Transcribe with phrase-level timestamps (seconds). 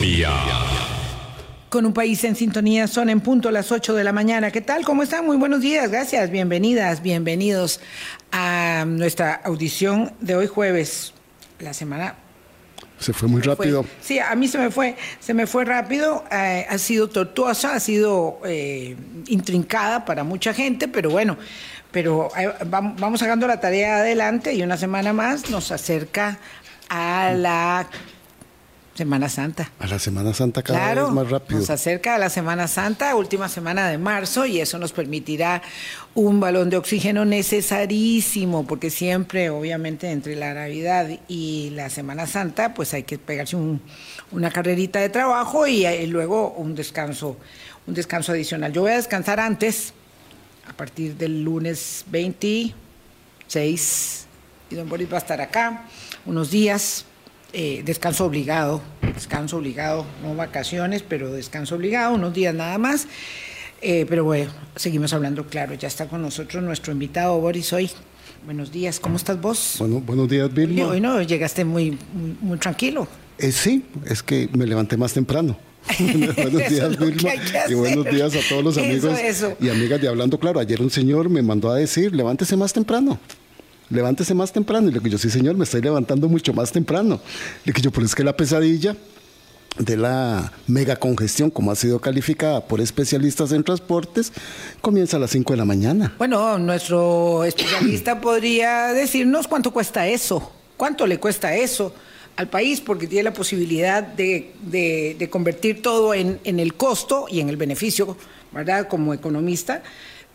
[0.00, 0.30] Colombia.
[1.68, 4.50] Con un país en sintonía, son en punto las 8 de la mañana.
[4.50, 4.82] ¿Qué tal?
[4.82, 5.26] ¿Cómo están?
[5.26, 5.90] Muy buenos días.
[5.90, 6.30] Gracias.
[6.30, 7.80] Bienvenidas, bienvenidos
[8.32, 11.12] a nuestra audición de hoy jueves.
[11.58, 12.14] La semana
[12.98, 13.84] se fue muy rápido.
[14.00, 16.24] Sí, a mí se me fue, se me fue rápido.
[16.32, 18.96] Eh, ha sido tortuosa, ha sido eh,
[19.26, 21.36] intrincada para mucha gente, pero bueno,
[21.90, 26.38] pero eh, vamos sacando la tarea adelante y una semana más nos acerca
[26.88, 27.86] a la
[29.00, 29.72] Semana Santa.
[29.78, 31.58] A la Semana Santa cada vez más rápido.
[31.58, 35.62] Nos acerca a la Semana Santa, última semana de marzo, y eso nos permitirá
[36.14, 42.74] un balón de oxígeno necesarísimo, porque siempre, obviamente, entre la Navidad y la Semana Santa,
[42.74, 43.56] pues hay que pegarse
[44.32, 47.38] una carrerita de trabajo y, y, luego un descanso,
[47.86, 48.70] un descanso adicional.
[48.70, 49.94] Yo voy a descansar antes,
[50.68, 54.26] a partir del lunes 26,
[54.68, 55.86] y don Boris va a estar acá
[56.26, 57.06] unos días
[57.52, 58.80] eh, descanso obligado,
[59.14, 63.06] descanso obligado, no vacaciones, pero descanso obligado, unos días nada más.
[63.82, 65.74] Eh, pero bueno, seguimos hablando claro.
[65.74, 67.90] Ya está con nosotros nuestro invitado Boris hoy.
[68.44, 69.76] Buenos días, ¿cómo estás vos?
[69.78, 70.86] Bueno, buenos días, Vilma.
[70.86, 71.98] Hoy no, llegaste muy,
[72.40, 73.06] muy, tranquilo.
[73.38, 75.58] Eh, sí, es que me levanté más temprano.
[75.98, 77.30] buenos días, Vilma.
[77.68, 79.18] Y buenos días a todos los amigos
[79.60, 80.60] y amigas de Hablando Claro.
[80.60, 83.18] Ayer un señor me mandó a decir, levántese más temprano
[83.90, 84.88] levántese más temprano.
[84.88, 87.20] Y le que yo, sí, señor, me estoy levantando mucho más temprano.
[87.64, 88.96] Le que yo, pero es que la pesadilla
[89.78, 94.32] de la mega congestión, como ha sido calificada por especialistas en transportes,
[94.80, 96.14] comienza a las 5 de la mañana.
[96.18, 101.94] Bueno, nuestro especialista podría decirnos cuánto cuesta eso, cuánto le cuesta eso
[102.36, 107.56] al país, porque tiene la posibilidad de, convertir todo en, el costo y en el
[107.56, 108.16] beneficio,
[108.52, 108.88] ¿verdad?
[108.88, 109.82] Como economista.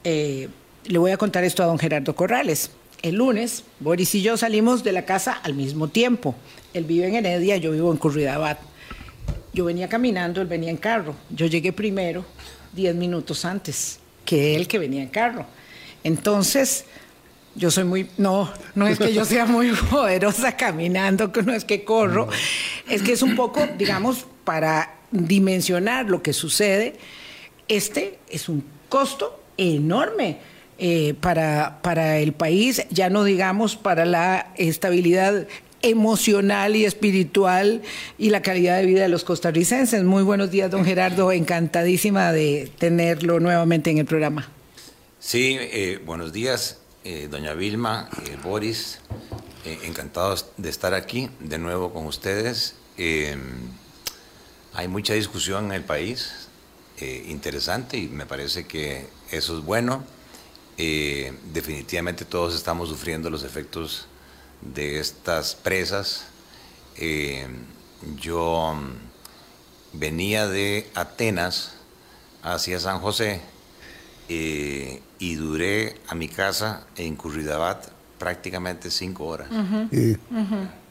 [0.04, 0.50] Eh,
[0.86, 2.70] le voy a contar esto a don Gerardo Corrales
[3.06, 6.34] el lunes, Boris y yo salimos de la casa al mismo tiempo.
[6.74, 8.58] Él vive en Heredia, yo vivo en Curridabat.
[9.54, 11.14] Yo venía caminando, él venía en carro.
[11.30, 12.26] Yo llegué primero,
[12.74, 15.46] diez minutos antes que él que venía en carro.
[16.04, 16.86] Entonces,
[17.54, 21.84] yo soy muy, no, no es que yo sea muy poderosa caminando, no es que
[21.84, 22.28] corro,
[22.90, 26.96] es que es un poco, digamos, para dimensionar lo que sucede,
[27.68, 30.40] este es un costo enorme
[30.78, 35.48] eh, para, para el país, ya no digamos para la estabilidad
[35.82, 37.82] emocional y espiritual
[38.18, 40.04] y la calidad de vida de los costarricenses.
[40.04, 41.32] Muy buenos días, don Gerardo.
[41.32, 44.50] Encantadísima de tenerlo nuevamente en el programa.
[45.20, 48.10] Sí, eh, buenos días, eh, doña Vilma,
[48.44, 49.00] Boris.
[49.84, 52.76] encantados de estar aquí de nuevo con ustedes.
[54.74, 56.50] hay mucha discusión en el país,
[57.00, 60.04] interesante, y me parece que eso es bueno.
[60.78, 64.08] Eh, definitivamente todos estamos sufriendo los efectos
[64.62, 66.26] de estas presas.
[66.98, 67.48] Eh,
[68.20, 71.76] yo mm, venía de Atenas
[72.44, 73.42] hacia San José
[74.28, 77.88] eh, y duré a mi casa en Curridabat
[78.20, 79.48] prácticamente cinco horas.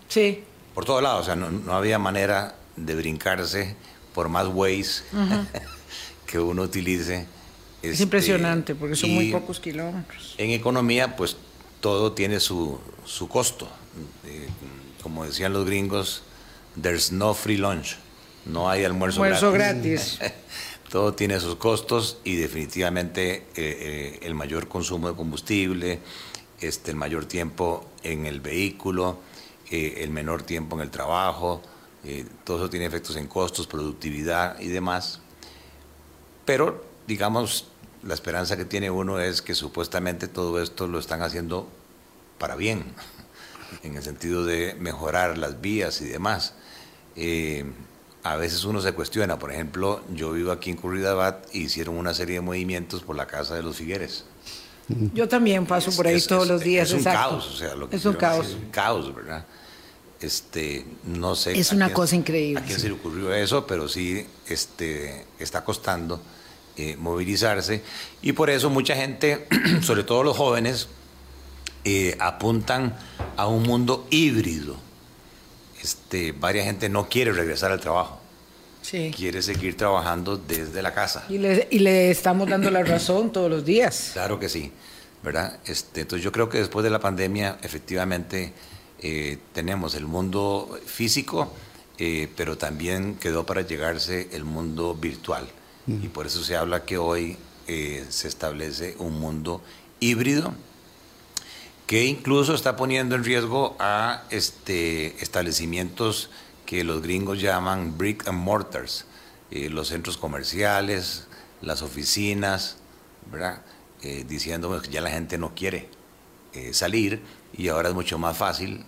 [0.09, 0.45] Sí.
[0.75, 3.77] Por todos lados, o sea, no, había manera de brincarse
[4.15, 5.05] por más ways
[6.27, 7.27] que uno utilice
[7.85, 10.35] es este, impresionante porque son muy pocos kilómetros.
[10.39, 11.37] En economía, pues
[11.81, 13.69] todo tiene su, su costo.
[14.27, 14.49] Eh,
[15.03, 16.23] como decían los gringos,
[16.81, 17.97] there's no free lunch.
[18.47, 20.19] No hay almuerzo, almuerzo gratis.
[20.91, 26.01] todo tiene sus costos y definitivamente eh, eh, el mayor consumo de combustible,
[26.61, 29.21] este, el mayor tiempo en el vehículo,
[29.71, 31.61] el menor tiempo en el trabajo,
[32.45, 35.21] todo eso tiene efectos en costos, productividad y demás.
[36.45, 37.67] Pero, digamos,
[38.07, 41.69] la esperanza que tiene uno es que supuestamente todo esto lo están haciendo
[42.39, 42.85] para bien,
[43.83, 46.55] en el sentido de mejorar las vías y demás.
[47.17, 47.65] Eh,
[48.23, 52.15] a veces uno se cuestiona, por ejemplo, yo vivo aquí en Curridabat y hicieron una
[52.15, 54.25] serie de movimientos por la casa de los Figueres.
[55.15, 56.89] Yo también paso por ahí todos los días.
[56.89, 58.49] Es un caos, o sea, lo que es un caos.
[58.49, 59.45] Es un caos, ¿verdad?
[60.21, 61.59] Este, no sé.
[61.59, 62.61] Es una cosa increíble.
[62.61, 66.21] A quién se le ocurrió eso, pero sí este, está costando
[66.77, 67.83] eh, movilizarse
[68.21, 69.47] y por eso mucha gente,
[69.81, 70.89] sobre todo los jóvenes,
[71.85, 72.97] eh, apuntan
[73.37, 74.75] a un mundo híbrido.
[75.81, 78.19] Este, varias gente no quiere regresar al trabajo.
[78.83, 79.13] Sí.
[79.17, 81.25] Quiere seguir trabajando desde la casa.
[81.29, 84.11] Y le, y le estamos dando la razón todos los días.
[84.15, 84.73] Claro que sí,
[85.23, 85.61] ¿verdad?
[85.67, 88.53] Este, entonces yo creo que después de la pandemia efectivamente
[89.01, 91.53] eh, tenemos el mundo físico,
[92.35, 95.47] pero también quedó para llegarse el mundo virtual.
[95.87, 97.37] Y por eso se habla que hoy
[97.67, 99.61] eh, se establece un mundo
[100.01, 100.55] híbrido
[101.87, 106.31] que incluso está poniendo en riesgo a este, establecimientos
[106.65, 109.05] que los gringos llaman brick and mortars,
[109.51, 111.27] eh, los centros comerciales,
[111.61, 112.79] las oficinas,
[113.31, 113.63] ¿verdad?
[114.03, 115.89] Eh, diciendo que ya la gente no quiere
[116.55, 117.23] eh, salir
[117.57, 118.85] y ahora es mucho más fácil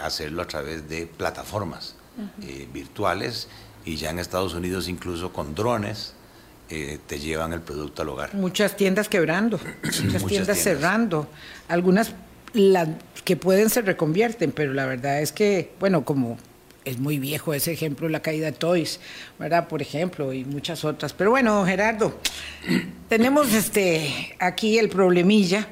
[0.00, 1.94] hacerlo a través de plataformas
[2.72, 3.46] virtuales
[3.84, 6.14] y ya en Estados Unidos incluso con drones
[6.68, 8.34] te llevan el producto al hogar.
[8.34, 11.28] Muchas tiendas quebrando, muchas, tiendas, cerrando,
[11.68, 12.12] algunas
[12.52, 12.88] las
[13.24, 16.38] que pueden se reconvierten, pero la verdad es que, bueno, como
[16.84, 19.00] es muy viejo ese ejemplo, la caída de Toys,
[19.38, 19.68] ¿verdad?
[19.68, 21.12] Por ejemplo, y muchas otras.
[21.12, 22.18] Pero bueno, Gerardo,
[23.08, 25.68] tenemos este aquí el problemilla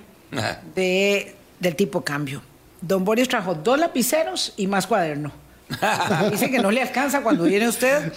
[0.74, 2.42] de, del tipo cambio.
[2.80, 5.32] Don Boris trajo dos lapiceros y más cuaderno.
[6.30, 8.12] Dice que no le alcanza cuando viene usted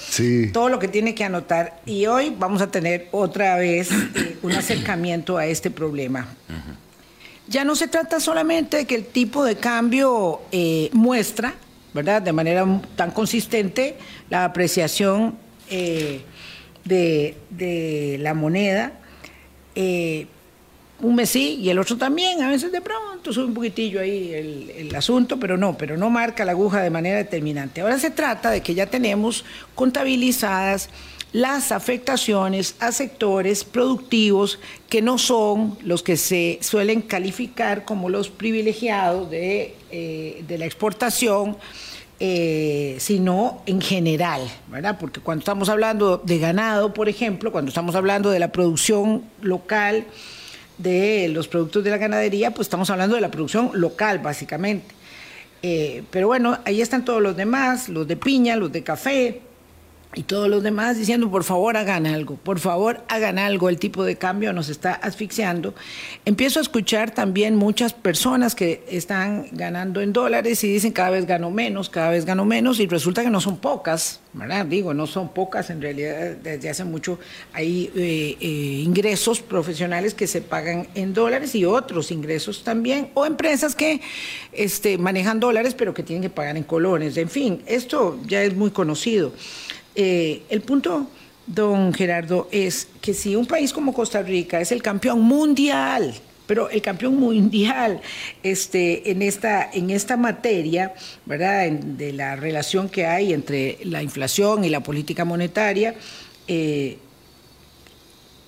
[0.54, 1.82] todo lo que tiene que anotar.
[1.86, 6.28] Y hoy vamos a tener otra vez eh, un acercamiento a este problema.
[7.48, 11.56] Ya no se trata solamente de que el tipo de cambio eh, muestra
[11.94, 12.22] ¿verdad?
[12.22, 12.66] De manera
[12.96, 13.98] tan consistente
[14.30, 15.36] la apreciación
[15.70, 16.22] eh,
[16.86, 18.94] de, la moneda.
[21.02, 24.34] Un mes sí y el otro también, a veces de pronto sube un poquitillo ahí
[24.34, 27.82] el, el, asunto, pero no, pero no marca la aguja de manera determinante.
[27.82, 30.90] Ahora se trata de que ya tenemos contabilizadas
[31.32, 34.60] las afectaciones a sectores productivos
[34.90, 41.58] que no son los que se suelen calificar como los privilegiados de, eh, la exportación,
[42.20, 44.98] eh, sino en general, ¿verdad?
[45.00, 50.06] Porque cuando estamos hablando de ganado, por ejemplo, cuando estamos hablando de la producción local
[50.80, 54.96] de los productos de la ganadería, pues estamos hablando de la producción local, básicamente.
[55.62, 59.42] Eh, pero bueno, ahí están todos los demás, los de piña, los de café,
[60.16, 64.04] y todos los demás diciendo, por favor, hagan algo, por favor, hagan algo, el tipo
[64.04, 65.76] de cambio nos está asfixiando.
[66.26, 71.28] Empiezo a escuchar también muchas personas que están ganando en dólares y dicen, cada vez
[71.28, 74.66] gano menos, cada vez gano menos, y resulta que no son pocas, ¿verdad?
[74.66, 77.20] Digo, no son pocas, en realidad desde hace mucho
[77.54, 78.46] hay eh, eh,
[78.84, 84.02] ingresos profesionales que se pagan en dólares y otros ingresos también, o empresas que
[84.54, 88.56] este, manejan dólares pero que tienen que pagar en colones, en fin, esto ya es
[88.56, 89.34] muy conocido.
[90.02, 91.08] Eh, el punto,
[91.46, 96.16] don Gerardo, es que si un país como Costa Rica es el campeón mundial,
[96.48, 98.00] pero el campeón mundial
[98.42, 100.94] este, en, esta, en esta materia,
[101.26, 101.70] ¿verdad?
[101.70, 105.96] de la relación que hay entre la inflación y la política monetaria,
[106.48, 106.98] eh,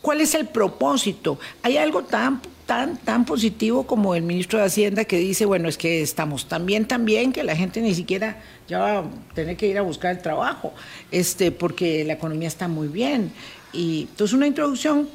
[0.02, 1.38] ¿cuál es el propósito?
[1.64, 2.40] ¿Hay algo tan
[2.72, 6.66] tan, tan positivo como el ministro de Hacienda que dice, bueno, es que estamos tan
[6.66, 9.04] bien, tan bien que la gente ni siquiera ya va a
[9.36, 10.74] tener que ir a buscar el trabajo,
[11.12, 13.34] este, porque la economía está muy bien.
[13.74, 15.10] Y entonces una introducción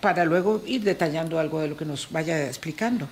[0.00, 3.08] para luego ir detallando algo de lo que nos vaya explicando.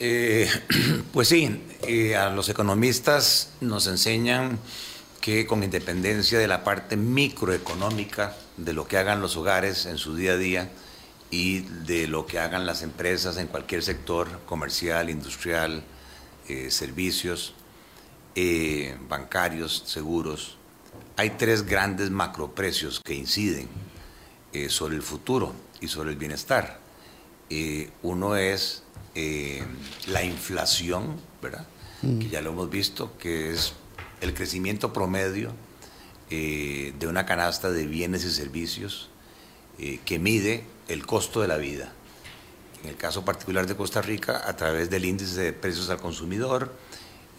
[0.00, 0.48] Eh,
[1.12, 1.50] pues sí,
[1.86, 4.58] eh, a los economistas nos enseñan
[5.20, 10.16] que con independencia de la parte microeconómica de lo que hagan los hogares en su
[10.16, 10.70] día a día,
[11.36, 15.84] y de lo que hagan las empresas en cualquier sector comercial, industrial,
[16.48, 17.52] eh, servicios,
[18.34, 20.56] eh, bancarios, seguros.
[21.18, 23.68] Hay tres grandes macroprecios que inciden
[24.54, 26.80] eh, sobre el futuro y sobre el bienestar.
[28.02, 28.82] uno es
[30.06, 31.66] la inflación, ¿verdad?
[32.00, 32.18] Mm.
[32.18, 33.74] que ya lo hemos visto, que es
[34.22, 35.52] el crecimiento promedio
[36.30, 39.10] de una canasta de bienes y servicios
[39.76, 41.92] que mide el costo de la vida.
[42.82, 46.72] En el caso particular de Costa Rica, a través del índice de precios al consumidor,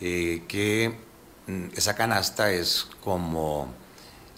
[0.02, 0.98] eh, que
[1.48, 3.74] mm, esa canasta es como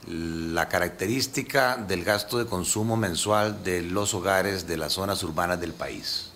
[0.08, 5.74] la característica del gasto de consumo mensual de los hogares de las zonas urbanas del
[5.74, 6.30] país,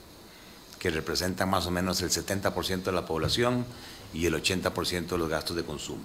[0.79, 3.65] que representan más o menos el 70% de la población
[4.13, 6.03] y el 80% de los gastos de consumo.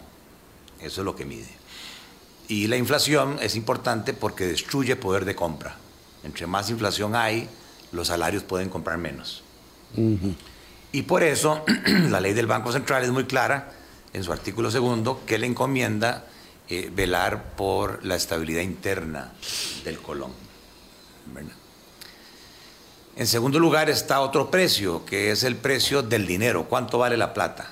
[0.80, 1.48] Eso es lo que mide.
[2.48, 5.76] Y la inflación es importante porque destruye poder de compra.
[6.24, 7.48] Entre más inflación hay,
[7.92, 9.42] los salarios pueden comprar menos.
[10.92, 11.64] Y por eso
[12.08, 13.72] la ley del Banco Central es muy clara
[14.12, 16.24] en su artículo segundo que le encomienda
[16.68, 19.32] eh, velar por la estabilidad interna
[19.84, 20.32] del colón.
[23.16, 26.64] En segundo lugar está otro precio, que es el precio del dinero.
[26.64, 27.68] ¿Cuánto vale la plata?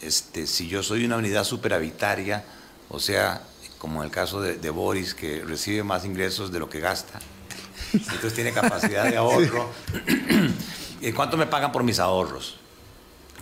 [0.00, 2.44] Este, si yo soy una unidad superavitaria,
[2.90, 3.42] o sea,
[3.78, 7.20] como en el caso de, Boris, que recibe más ingresos de lo que gasta.
[7.92, 9.70] Entonces tiene capacidad de ahorro.
[11.00, 12.58] ¿Y cuánto me pagan por mis ahorros?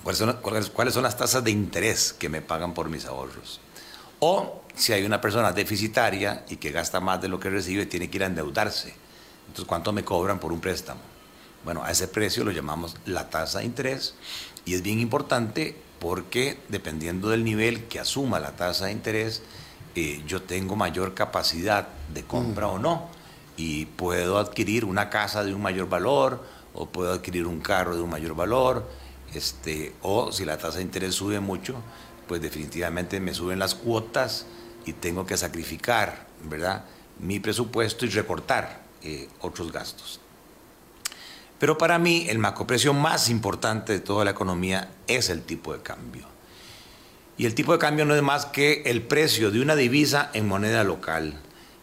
[0.02, 0.36] ¿Cuáles son,
[0.72, 3.60] ¿Cuáles son las tasas de interés que me pagan por mis ahorros?
[4.20, 8.10] O si hay una persona deficitaria y que gasta más de lo que recibe, tiene
[8.10, 8.94] que ir a endeudarse.
[9.48, 11.00] Entonces, ¿cuánto me cobran por un préstamo?
[11.64, 14.14] Bueno, a ese precio lo llamamos la tasa de interés
[14.64, 19.42] y es bien importante porque dependiendo del nivel que asuma la tasa de interés,
[19.94, 23.08] eh, yo tengo mayor capacidad de compra o no
[23.56, 28.02] y puedo adquirir una casa de un mayor valor o puedo adquirir un carro de
[28.02, 28.86] un mayor valor,
[29.34, 31.76] este, o si la tasa de interés sube mucho,
[32.28, 34.46] pues definitivamente me suben las cuotas
[34.84, 36.84] y tengo que sacrificar, ¿verdad?
[37.18, 40.20] Mi presupuesto y recortar eh, otros gastos.
[41.58, 45.82] Pero para mí el macroprecio más importante de toda la economía es el tipo de
[45.82, 46.26] cambio.
[47.38, 50.48] Y el tipo de cambio no es más que el precio de una divisa en
[50.48, 51.34] moneda local.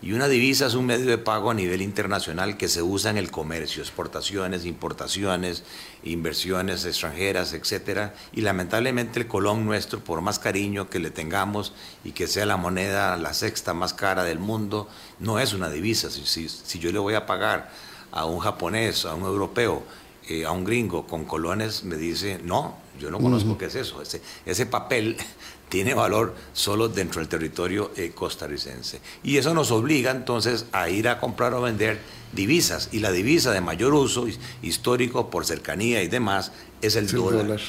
[0.02, 3.18] Y una divisa es un medio de pago a nivel internacional que se usa en
[3.18, 5.64] el comercio, exportaciones, importaciones,
[6.04, 8.12] inversiones extranjeras, etc.
[8.34, 11.72] Y lamentablemente el colón nuestro, por más cariño que le tengamos
[12.04, 14.90] y que sea la moneda la sexta más cara del mundo,
[15.20, 16.10] no es una divisa.
[16.10, 17.72] Si, si yo le voy a pagar
[18.14, 19.84] a un japonés, a un europeo,
[20.30, 24.02] eh, a un gringo con colones, me dice, no, yo no conozco qué es eso.
[24.02, 25.18] Ese, ese papel
[25.70, 29.02] tiene valor solo dentro del territorio eh, costarricense.
[29.24, 32.00] Y eso nos obliga entonces a ir a comprar o vender
[32.32, 32.90] divisas.
[32.92, 34.28] Y la divisa de mayor uso
[34.62, 36.52] histórico por cercanía y demás
[36.82, 37.60] es el dólar.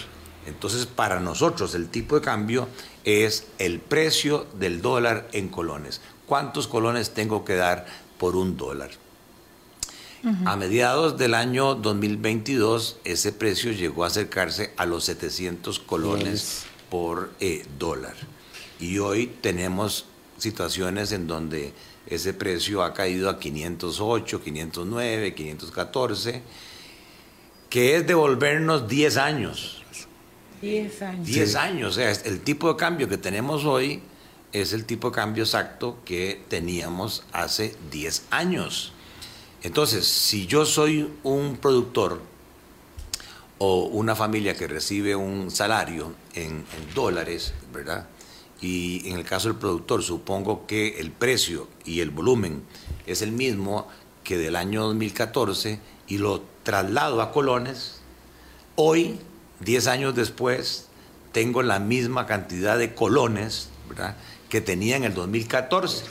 [0.47, 2.69] Entonces, para nosotros el tipo de cambio
[3.05, 6.03] es el precio del dólar en colones.
[6.27, 7.87] ¿Cuántos colones tengo que dar
[8.19, 8.91] por un dólar?
[10.47, 17.31] A mediados del año 2022, ese precio llegó a acercarse a los 700 colones por
[17.41, 18.15] eh, dólar.
[18.81, 20.07] Y hoy tenemos
[20.39, 21.75] situaciones en donde
[22.07, 26.43] ese precio ha caído a 508, 509, 514,
[27.69, 29.83] que es devolvernos 10 años.
[30.63, 31.27] 10 años.
[31.27, 34.01] 10 años, o sea, el tipo de cambio que tenemos hoy
[34.55, 38.94] es el tipo de cambio exacto que teníamos hace 10 años.
[39.65, 42.21] Entonces, si yo soy un productor
[43.57, 48.07] o una familia que recibe un salario en, dólares, ¿verdad?
[48.61, 52.63] Y en el caso del productor, supongo que el precio y el volumen
[53.07, 53.89] es el mismo
[54.23, 58.01] que del año 2014 y lo traslado a colones,
[58.77, 59.19] hoy,
[59.61, 60.89] 10 años después,
[61.33, 64.15] tengo la misma cantidad de colones ¿verdad?
[64.51, 66.05] que tenía en el 2014.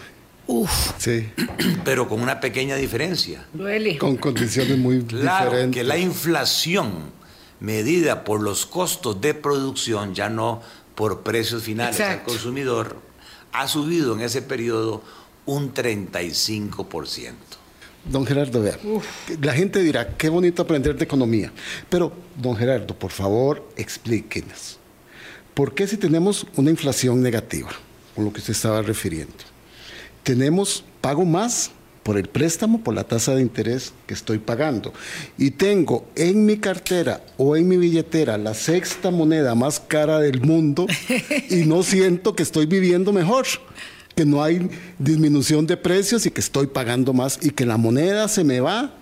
[0.47, 0.93] Uf.
[0.97, 1.29] Sí.
[1.85, 3.45] Pero con una pequeña diferencia.
[3.53, 3.97] Duele.
[3.97, 5.81] Con condiciones muy claro, diferentes.
[5.81, 7.11] Que la inflación
[7.59, 10.61] medida por los costos de producción, ya no
[10.95, 12.97] por precios finales al consumidor,
[13.53, 15.01] ha subido en ese periodo
[15.45, 17.33] un 35%.
[18.05, 18.77] Don Gerardo, vea,
[19.41, 21.53] la gente dirá, qué bonito aprender de economía,
[21.89, 24.77] pero, don Gerardo, por favor, explíquenos,
[25.53, 27.69] ¿por qué si tenemos una inflación negativa,
[28.13, 29.33] con lo que usted estaba refiriendo,
[30.23, 31.71] tenemos pago más
[32.03, 34.93] por el préstamo, por la tasa de interés que estoy pagando.
[35.37, 40.41] Y tengo en mi cartera o en mi billetera la sexta moneda más cara del
[40.41, 40.85] mundo
[41.49, 43.45] y no siento que estoy viviendo mejor,
[44.15, 48.27] que no hay disminución de precios y que estoy pagando más y que la moneda
[48.27, 48.93] se me va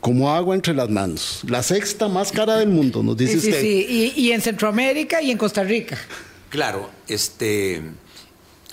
[0.00, 1.40] como agua entre las manos.
[1.48, 3.58] La sexta más cara del mundo, nos dice usted.
[3.58, 5.98] Sí, sí, y, y en Centroamérica y en Costa Rica.
[6.50, 7.82] Claro, este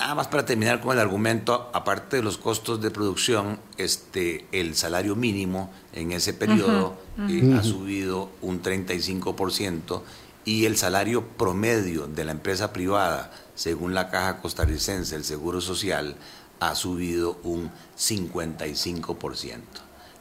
[0.02, 4.76] Nada más para terminar con el argumento, aparte de los costos de producción, este, el
[4.76, 6.98] salario mínimo en ese periodo
[7.30, 10.02] eh, ha subido un 35%
[10.44, 16.16] y el salario promedio de la empresa privada, según la Caja Costarricense, el Seguro Social,
[16.60, 19.60] ha subido un 55%.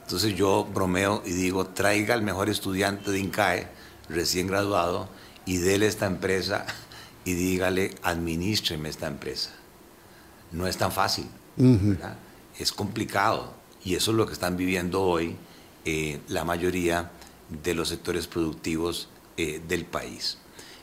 [0.02, 3.68] Entonces yo bromeo y digo, traiga al mejor estudiante de INCAE,
[4.10, 5.08] recién graduado,
[5.46, 6.66] y déle esta empresa
[7.24, 9.52] y dígale, administreme esta empresa
[10.52, 11.26] no es tan fácil,
[12.58, 13.54] es complicado
[13.84, 15.36] y eso es lo que están viviendo hoy
[15.84, 17.10] eh, la mayoría
[17.48, 20.38] de los sectores productivos eh, del país.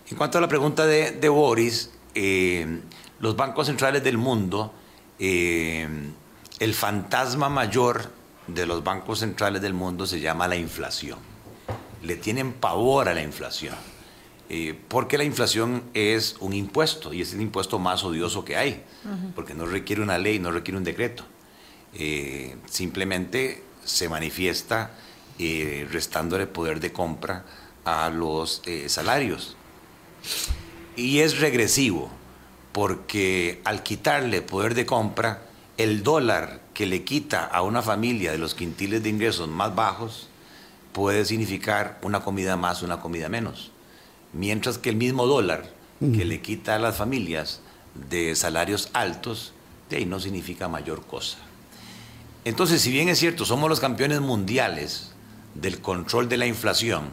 [0.10, 2.82] En cuanto a la pregunta de, Boris, eh,
[3.20, 4.74] los bancos centrales del mundo,
[5.20, 8.12] el fantasma mayor
[8.48, 11.20] de los bancos centrales del mundo se llama la inflación.
[12.04, 13.76] Le tienen pavor a la inflación.
[14.50, 18.84] Eh, porque la inflación es un impuesto y es el impuesto más odioso que hay,
[19.36, 21.26] porque no requiere una ley, no requiere un decreto.
[21.94, 24.92] Eh, simplemente se manifiesta
[25.38, 27.46] eh, restándole poder de compra
[27.84, 29.58] a los salarios.
[30.96, 32.10] Y es regresivo,
[32.72, 35.44] porque al quitarle poder de compra,
[35.78, 40.30] el dólar que le quita a una familia de los quintiles de ingresos más bajos
[40.94, 43.72] puede significar una comida más, una comida menos
[44.38, 47.60] mientras que el mismo dólar que le quita a las familias
[48.10, 49.54] de salarios altos,
[49.90, 51.40] de ahí no significa mayor cosa.
[52.46, 55.12] Entonces, si bien es cierto, somos los campeones mundiales
[55.56, 57.06] del control de la inflación,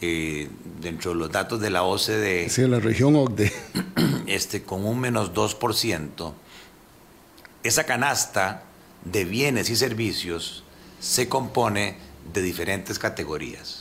[0.00, 0.48] eh,
[0.80, 2.48] dentro de los datos de la OCDE.
[2.48, 3.52] Sí, la región OCDE.
[4.26, 6.34] Este, con un menos 2%,
[7.62, 8.64] esa canasta
[9.06, 10.64] de bienes y servicios
[11.00, 11.96] se compone
[12.34, 13.77] de diferentes categorías.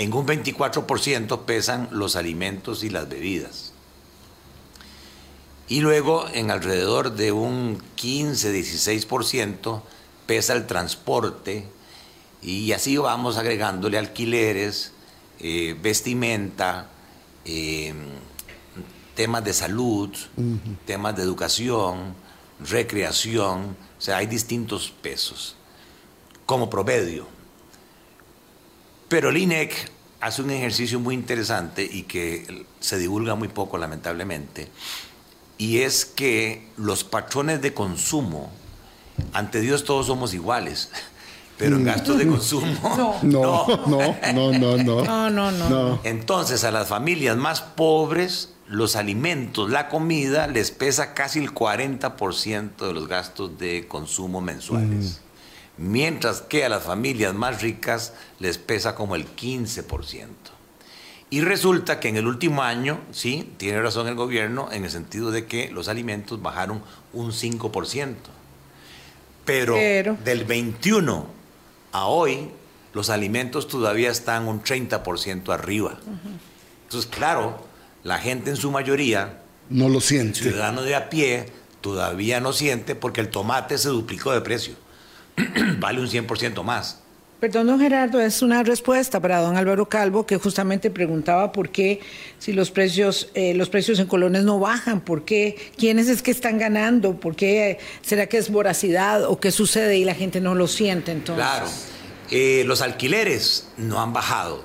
[0.00, 3.74] En un 24% pesan los alimentos y las bebidas.
[5.68, 9.82] Y luego en alrededor de un 15-16%
[10.24, 11.66] pesa el transporte
[12.40, 14.92] y así vamos agregándole alquileres,
[15.38, 16.88] eh, vestimenta,
[17.44, 17.92] eh,
[19.14, 20.16] temas de salud,
[20.86, 22.14] temas de educación,
[22.58, 25.56] recreación, o sea, hay distintos pesos
[26.46, 27.39] como promedio.
[29.10, 29.74] Pero el INEC
[30.20, 34.68] hace un ejercicio muy interesante y que se divulga muy poco, lamentablemente,
[35.58, 38.52] y es que los patrones de consumo,
[39.32, 40.90] ante Dios todos somos iguales
[41.58, 42.66] pero en gastos de consumo.
[43.22, 45.30] No, no, no, no, no, no.
[45.30, 51.40] No, no, Entonces, a las familias más pobres, los alimentos, la comida, les pesa casi
[51.40, 55.20] el 40% de los gastos de consumo mensuales.
[55.20, 55.29] Mm.
[55.80, 60.26] Mientras que a las familias más ricas les pesa como el 15%.
[61.30, 65.30] Y resulta que en el último año, sí, tiene razón el gobierno en el sentido
[65.30, 66.82] de que los alimentos bajaron
[67.14, 68.14] un 5%.
[69.46, 70.18] Pero, Pero.
[70.22, 71.26] del 21
[71.92, 72.50] a hoy
[72.92, 75.98] los alimentos todavía están un 30% arriba.
[76.84, 77.64] Entonces, claro,
[78.02, 80.40] la gente en su mayoría, no lo siente.
[80.40, 81.46] Ciudadano de a pie,
[81.80, 84.74] todavía no siente porque el tomate se duplicó de precio.
[85.78, 87.00] vale un 100% más.
[87.40, 92.00] Perdón, don Gerardo, es una respuesta para don Álvaro Calvo que justamente preguntaba por qué
[92.38, 96.32] si los precios, eh, los precios en colones no bajan, por qué, quiénes es que
[96.32, 100.54] están ganando, por qué será que es voracidad o qué sucede y la gente no
[100.54, 101.46] lo siente entonces.
[101.46, 101.66] Claro,
[102.30, 104.62] eh, los alquileres no han bajado,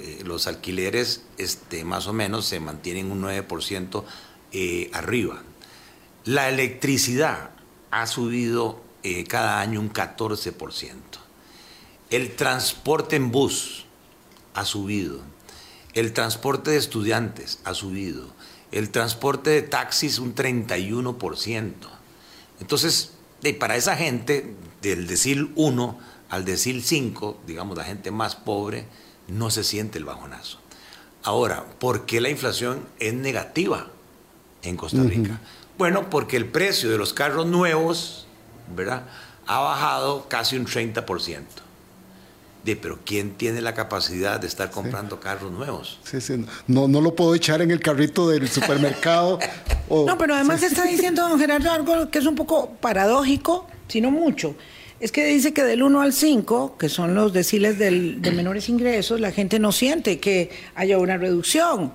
[0.00, 4.02] eh, los alquileres este, más o menos se mantienen un 9%
[4.94, 5.42] arriba.
[6.24, 7.50] La electricidad
[7.90, 8.83] ha subido
[9.28, 10.92] cada año un 14%.
[12.10, 13.84] El transporte en bus
[14.54, 15.20] ha subido.
[15.92, 18.26] El transporte de estudiantes ha subido.
[18.72, 21.72] El transporte de taxis un 31%.
[22.60, 23.12] Entonces,
[23.58, 25.98] para esa gente, del decil 1
[26.30, 28.86] al decil 5, digamos la gente más pobre,
[29.28, 30.58] no se siente el bajonazo.
[31.22, 33.88] Ahora, ¿por qué la inflación es negativa
[34.62, 35.40] en Costa Rica?
[35.78, 38.23] Bueno, porque el precio de los carros nuevos,
[38.68, 39.02] ¿verdad?
[39.46, 41.42] Ha bajado casi un 30%
[42.64, 45.98] de pero ¿quién tiene la capacidad de estar comprando carros nuevos?
[46.04, 49.38] Sí, sí, no, no lo puedo echar en el carrito del supermercado.
[49.90, 54.56] no, pero además está diciendo don Gerardo algo que es un poco paradójico, sino mucho.
[54.98, 58.70] Es que dice que del 1 al 5, que son los deciles del, de menores
[58.70, 61.92] ingresos, la gente no siente que haya una reducción.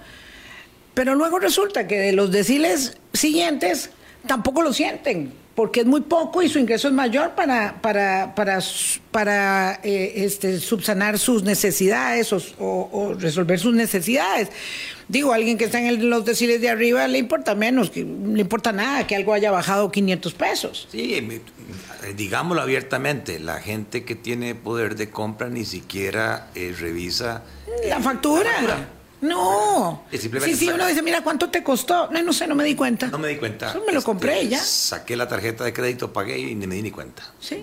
[0.93, 3.89] Pero luego resulta que de los deciles siguientes
[4.27, 8.59] tampoco lo sienten porque es muy poco y su ingreso es mayor para, para, para,
[9.11, 14.47] para eh, este, subsanar sus necesidades o, resolver sus necesidades.
[15.09, 18.71] Digo, alguien que está en los deciles de arriba le importa menos, que, le importa
[18.71, 20.87] nada que algo haya bajado 500 pesos.
[20.89, 21.41] Sí, eh,
[22.15, 27.43] digámoslo abiertamente, la gente que tiene poder de compra ni siquiera eh, revisa
[27.85, 28.87] la factura.
[29.21, 30.05] No.
[30.11, 32.09] Sí, sí, uno dice, mira, ¿cuánto te costó?
[32.09, 33.07] No, no sé, no me di cuenta.
[33.07, 33.75] No me di cuenta.
[33.85, 34.59] me lo compré este, ya.
[34.59, 37.33] Saqué la tarjeta de crédito, pagué y ni me di ni cuenta.
[37.39, 37.61] Sí.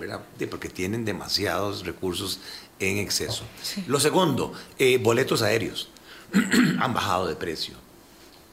[0.49, 2.39] Porque tienen demasiados recursos
[2.79, 3.43] en exceso.
[3.87, 5.89] Lo segundo, eh, boletos aéreos.
[6.79, 7.75] Han bajado de precio.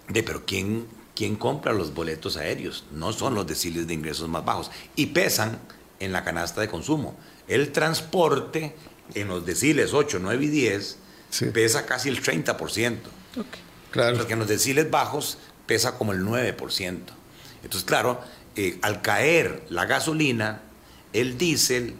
[0.08, 2.84] De, pero ¿quién, ¿quién compra los boletos aéreos?
[2.92, 4.70] No son los deciles de ingresos más bajos.
[4.96, 5.58] Y pesan
[6.00, 7.16] en la canasta de consumo.
[7.48, 8.74] El transporte
[9.14, 10.98] en los deciles 8, 9 y 10
[11.52, 12.96] pesa casi el 30%.
[13.90, 14.16] Claro.
[14.16, 16.98] Porque en los deciles bajos pesa como el 9%.
[17.62, 18.20] Entonces, claro,
[18.56, 20.60] eh, al caer la gasolina,
[21.12, 21.94] el diésel,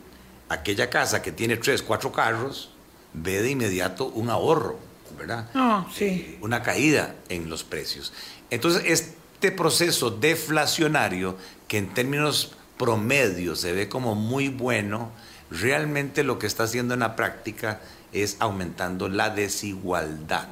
[0.49, 2.71] aquella casa que tiene tres, cuatro carros,
[3.13, 4.79] ve de inmediato un ahorro,
[5.17, 5.49] ¿verdad?
[5.55, 6.05] Ah, sí.
[6.05, 8.13] Eh, una caída en los precios.
[8.51, 11.37] Entonces, este proceso deflacionario,
[11.69, 15.11] que en términos promedios se ve como muy bueno,
[15.51, 17.81] realmente lo que está haciendo en la práctica
[18.15, 20.49] es aumentando la desigualdad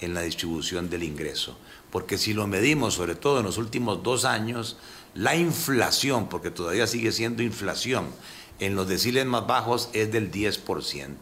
[0.00, 1.58] en la distribución del ingreso.
[1.90, 4.76] Porque si lo medimos, sobre todo en los últimos dos años,
[5.14, 8.06] la inflación, porque todavía sigue siendo inflación,
[8.60, 11.16] en los deciles más bajos es del 10%,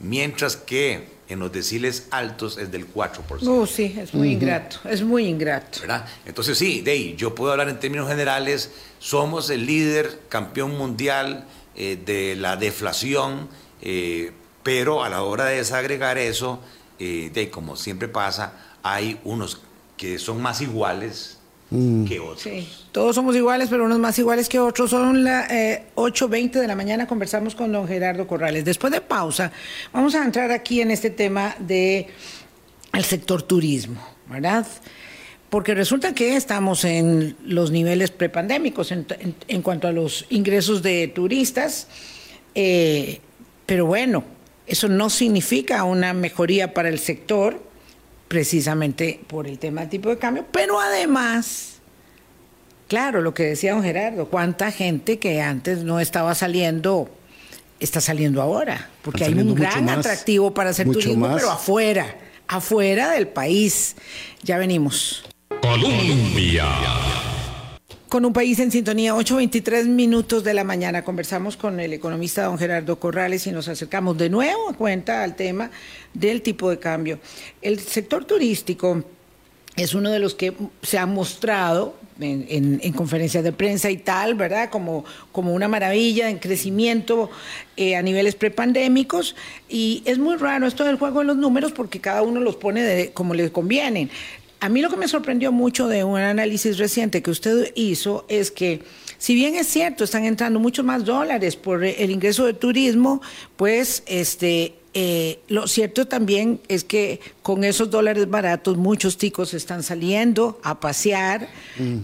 [0.00, 3.42] mientras que en los deciles altos es del 4%.
[3.42, 5.80] Uh, sí, es muy ingrato, es muy ingrato.
[5.80, 6.06] ¿verdad?
[6.26, 11.96] Entonces sí, de yo puedo hablar en términos generales, somos el líder, campeón mundial eh,
[12.04, 13.48] de la deflación,
[13.80, 16.60] eh, pero a la hora de desagregar eso,
[16.98, 19.60] eh, de como siempre pasa, hay unos
[19.96, 21.38] que son más iguales
[21.70, 22.04] mm.
[22.04, 22.42] que otros.
[22.42, 24.90] Sí, todos somos iguales, pero unos más iguales que otros.
[24.90, 28.64] Son las 8.20 de la mañana, conversamos con don Gerardo Corrales.
[28.64, 29.52] Después de pausa,
[29.92, 32.08] vamos a entrar aquí en este tema de
[32.92, 34.66] el sector turismo, ¿verdad?
[35.50, 39.04] porque resulta que estamos en los niveles prepandémicos en,
[39.48, 41.88] en, cuanto a los ingresos de turistas,
[42.54, 43.20] eh,
[43.66, 44.24] pero bueno,
[44.70, 47.62] eso no significa una mejoría para el sector,
[48.28, 51.80] precisamente por el tema del tipo de cambio, pero además,
[52.86, 57.10] claro, lo que decía don Gerardo, cuánta gente que antes no estaba saliendo
[57.80, 62.14] está saliendo ahora, porque hay un gran atractivo para hacer turismo, pero afuera,
[62.46, 63.96] afuera del país.
[64.42, 65.24] Ya venimos.
[65.62, 66.66] Colombia.
[68.10, 71.04] Con un país en sintonía, 8.23 minutos de la mañana.
[71.04, 75.36] Conversamos con el economista don Gerardo Corrales y nos acercamos de nuevo a cuenta al
[75.36, 75.70] tema
[76.12, 77.20] del tipo de cambio.
[77.62, 79.04] El sector turístico
[79.76, 84.70] es uno de los que se ha mostrado en, conferencias de prensa y tal, ¿verdad?
[84.70, 87.30] Como, como una maravilla en crecimiento
[87.76, 89.36] eh, a niveles prepandémicos.
[89.68, 92.82] Y es muy raro esto del juego de los números porque cada uno los pone
[92.82, 94.10] de, como le convienen.
[94.60, 98.50] A mí lo que me sorprendió mucho de un análisis reciente que usted hizo es
[98.50, 98.82] que,
[99.16, 103.22] si bien es cierto, están entrando muchos más dólares por el ingreso de turismo,
[103.56, 109.84] pues este, eh, lo cierto también es que con esos dólares baratos muchos ticos están
[109.84, 111.48] saliendo a pasear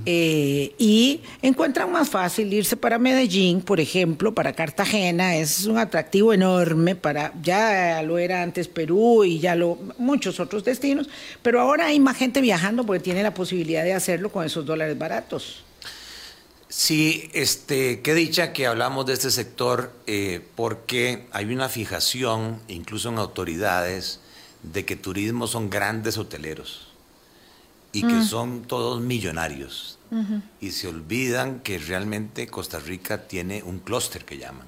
[0.04, 5.34] eh, y encuentran más fácil irse para Medellín, por ejemplo, para Cartagena.
[5.34, 10.62] Es un atractivo enorme para, ya lo era antes Perú y ya lo, muchos otros
[10.62, 11.08] destinos,
[11.42, 14.96] pero ahora hay más gente viajando porque tiene la posibilidad de hacerlo con esos dólares
[14.96, 15.65] baratos.
[16.76, 23.08] Sí, este, qué dicha que hablamos de este sector eh, porque hay una fijación, incluso
[23.08, 24.20] en autoridades,
[24.62, 26.88] de que turismo son grandes hoteleros
[27.94, 28.24] y que mm.
[28.26, 29.98] son todos millonarios.
[30.60, 34.66] Y se olvidan que realmente Costa Rica tiene un clúster que llaman.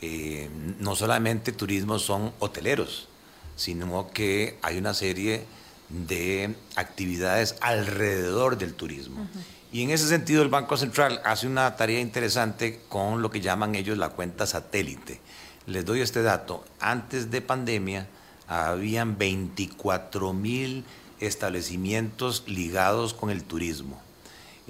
[0.00, 3.08] Eh, no solamente turismo son hoteleros,
[3.56, 5.44] sino que hay una serie
[5.90, 9.28] de actividades alrededor del turismo.
[9.72, 13.76] Y en ese sentido el Banco Central hace una tarea interesante con lo que llaman
[13.76, 15.20] ellos la cuenta satélite.
[15.66, 16.64] Les doy este dato.
[16.80, 18.08] Antes de pandemia
[18.48, 20.84] habían 24 mil
[21.20, 24.00] establecimientos ligados con el turismo.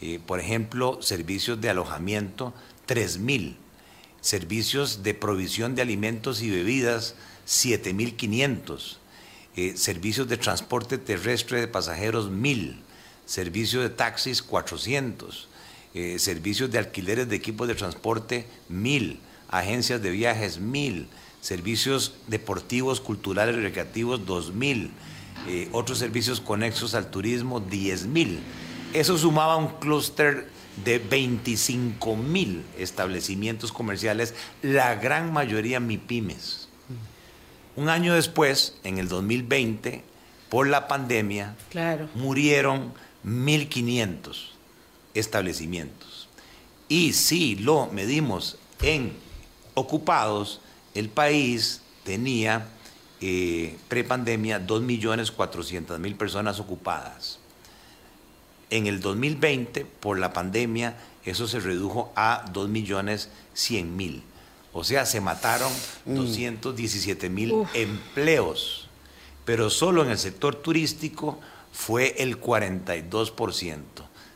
[0.03, 2.53] Eh, por ejemplo, servicios de alojamiento,
[2.85, 3.57] 3 mil.
[4.21, 7.15] Servicios de provisión de alimentos y bebidas,
[7.47, 8.99] 7.500.
[9.57, 12.77] Eh, servicios de transporte terrestre de pasajeros, 1.000
[13.31, 15.47] servicios de taxis 400,
[15.95, 21.07] eh, servicios de alquileres de equipos de transporte 1000, agencias de viajes 1000,
[21.41, 24.91] servicios deportivos, culturales y recreativos 2000,
[25.47, 28.41] eh, otros servicios conexos al turismo 10000.
[28.95, 30.49] Eso sumaba un clúster
[30.85, 36.69] de 25 mil establecimientos comerciales, la gran mayoría MIPIMES.
[37.77, 40.03] Un año después, en el 2020,
[40.49, 41.55] por la pandemia,
[42.17, 42.93] murieron
[43.25, 44.51] 1.500
[45.15, 46.29] establecimientos.
[46.89, 49.13] Y si lo medimos en
[49.75, 50.61] ocupados,
[50.95, 52.67] el país tenía
[53.21, 57.39] eh, prepandemia 2.400.000 personas ocupadas.
[58.71, 64.23] En el 2020, por la pandemia, eso se redujo a 2.100.000.
[64.73, 65.73] O sea, se mataron
[66.07, 67.69] 217.000 mm.
[67.75, 68.89] empleos.
[69.45, 71.41] Pero solo en el sector turístico
[71.73, 73.81] fue el 42%.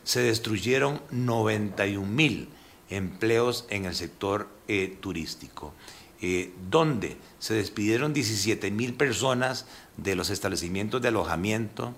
[0.03, 2.49] Se destruyeron 91 mil
[2.89, 5.73] empleos en el sector eh, turístico,
[6.21, 9.65] eh, donde se despidieron 17 mil personas
[9.97, 11.93] de los establecimientos de alojamiento,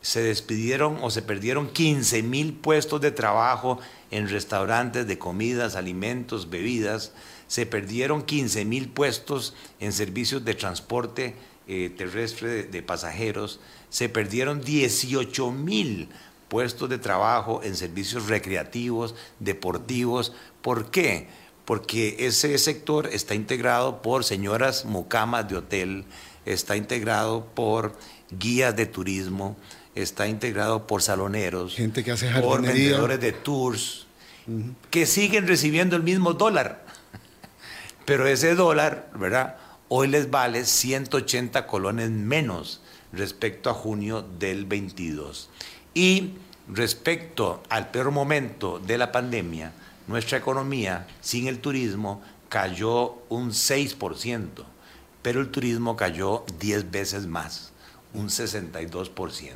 [0.00, 6.50] se despidieron o se perdieron 15 mil puestos de trabajo en restaurantes de comidas, alimentos,
[6.50, 7.12] bebidas,
[7.46, 11.34] se perdieron 15 mil puestos en servicios de transporte
[11.68, 16.08] eh, terrestre de pasajeros, se perdieron 18 mil
[16.48, 20.32] puestos de trabajo en servicios recreativos, deportivos.
[20.62, 21.28] ¿Por qué?
[21.64, 26.04] Porque ese sector está integrado por señoras mucamas de hotel,
[26.46, 27.94] está integrado por
[28.30, 29.56] guías de turismo,
[29.94, 34.06] está integrado por saloneros, gente que hace por vendedores de tours,
[34.90, 36.86] que siguen recibiendo el mismo dólar.
[38.06, 39.58] Pero ese dólar, ¿verdad?
[39.90, 45.48] Hoy les vale 180 colones menos respecto a junio del 22.
[45.94, 46.32] Y
[46.68, 49.72] respecto al peor momento de la pandemia,
[50.06, 54.48] nuestra economía sin el turismo cayó un 6%,
[55.22, 57.72] pero el turismo cayó 10 veces más,
[58.12, 59.54] un 62%.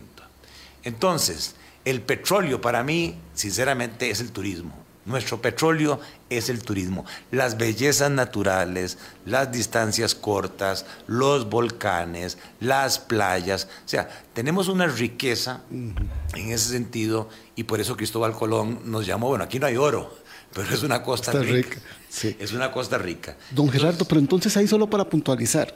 [0.82, 4.81] Entonces, el petróleo para mí, sinceramente, es el turismo.
[5.04, 7.04] Nuestro petróleo es el turismo.
[7.32, 13.68] Las bellezas naturales, las distancias cortas, los volcanes, las playas.
[13.84, 19.28] O sea, tenemos una riqueza en ese sentido y por eso Cristóbal Colón nos llamó,
[19.28, 20.14] bueno, aquí no hay oro,
[20.54, 21.78] pero es una costa rica.
[22.22, 23.36] Es una costa rica.
[23.50, 25.74] Don Gerardo, pero entonces ahí solo para puntualizar,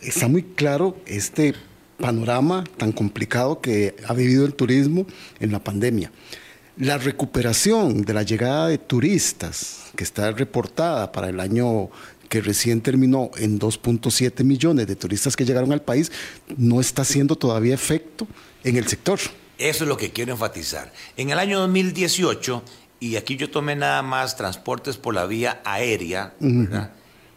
[0.00, 1.54] está muy claro este
[1.98, 5.06] panorama tan complicado que ha vivido el turismo
[5.40, 6.10] en la pandemia.
[6.78, 11.90] La recuperación de la llegada de turistas, que está reportada para el año
[12.30, 16.10] que recién terminó en 2.7 millones de turistas que llegaron al país,
[16.56, 18.26] no está haciendo todavía efecto
[18.64, 19.20] en el sector.
[19.58, 20.90] Eso es lo que quiero enfatizar.
[21.18, 22.62] En el año 2018,
[23.00, 26.32] y aquí yo tomé nada más transportes por la vía aérea,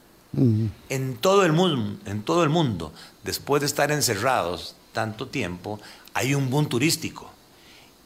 [0.90, 2.94] En todo el mundo, en todo el mundo,
[3.24, 5.80] después de estar encerrados tanto tiempo,
[6.14, 7.30] hay un boom turístico.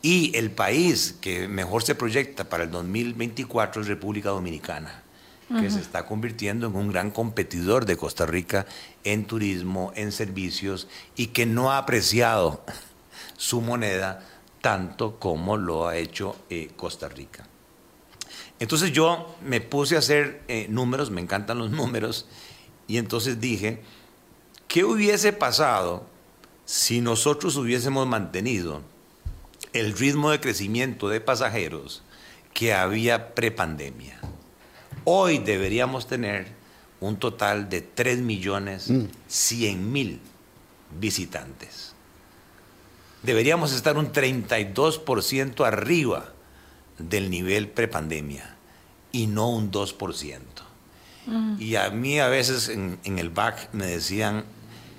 [0.01, 5.04] Y el país que mejor se proyecta para el 2024 es República Dominicana
[5.47, 8.65] que se está convirtiendo en un gran competidor de Costa Rica
[9.03, 12.63] en turismo, en servicios y que no ha apreciado
[13.37, 14.25] su moneda
[14.61, 17.47] tanto como lo ha hecho eh, Costa Rica.
[18.59, 22.25] Entonces yo me puse a hacer eh, números, me encantan los números,
[22.87, 23.81] y entonces dije,
[24.67, 26.07] ¿qué hubiese pasado
[26.65, 28.81] si nosotros hubiésemos mantenido
[29.73, 32.03] el ritmo de crecimiento de pasajeros
[32.53, 34.19] que había prepandemia?
[35.05, 36.47] Hoy deberíamos tener
[36.99, 38.91] un total de 3 millones
[39.27, 39.91] 100 mm.
[39.91, 40.19] mil
[40.99, 41.93] visitantes.
[43.21, 46.33] Deberíamos estar un 32% arriba
[46.97, 48.55] del nivel prepandemia
[49.11, 50.39] y no un 2%.
[51.27, 51.55] Mm.
[51.59, 54.43] Y a mí a veces en, en, el back me decían,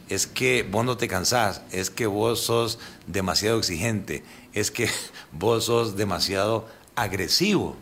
[0.08, 4.88] es que vos no te cansás, es que vos sos demasiado exigente, es que
[5.32, 7.76] vos sos demasiado agresivo.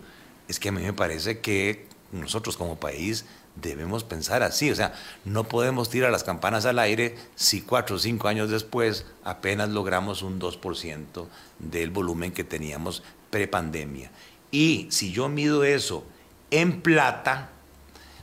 [0.48, 4.70] Es que a mí me parece que nosotros como país debemos pensar así.
[4.70, 9.06] O sea, no podemos tirar las campanas al aire si cuatro o cinco años después
[9.24, 11.26] apenas logramos un 2%
[11.58, 14.10] del volumen que teníamos prepandemia.
[14.50, 16.04] Y si yo mido eso
[16.50, 17.50] en plata,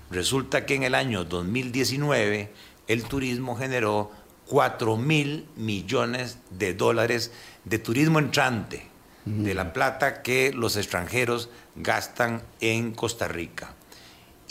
[0.09, 2.51] resulta que en el año 2019
[2.87, 4.11] el turismo generó
[4.47, 7.31] 4 mil millones de dólares
[7.63, 8.87] de turismo entrante,
[9.23, 13.75] de la plata que los extranjeros gastan en Costa Rica.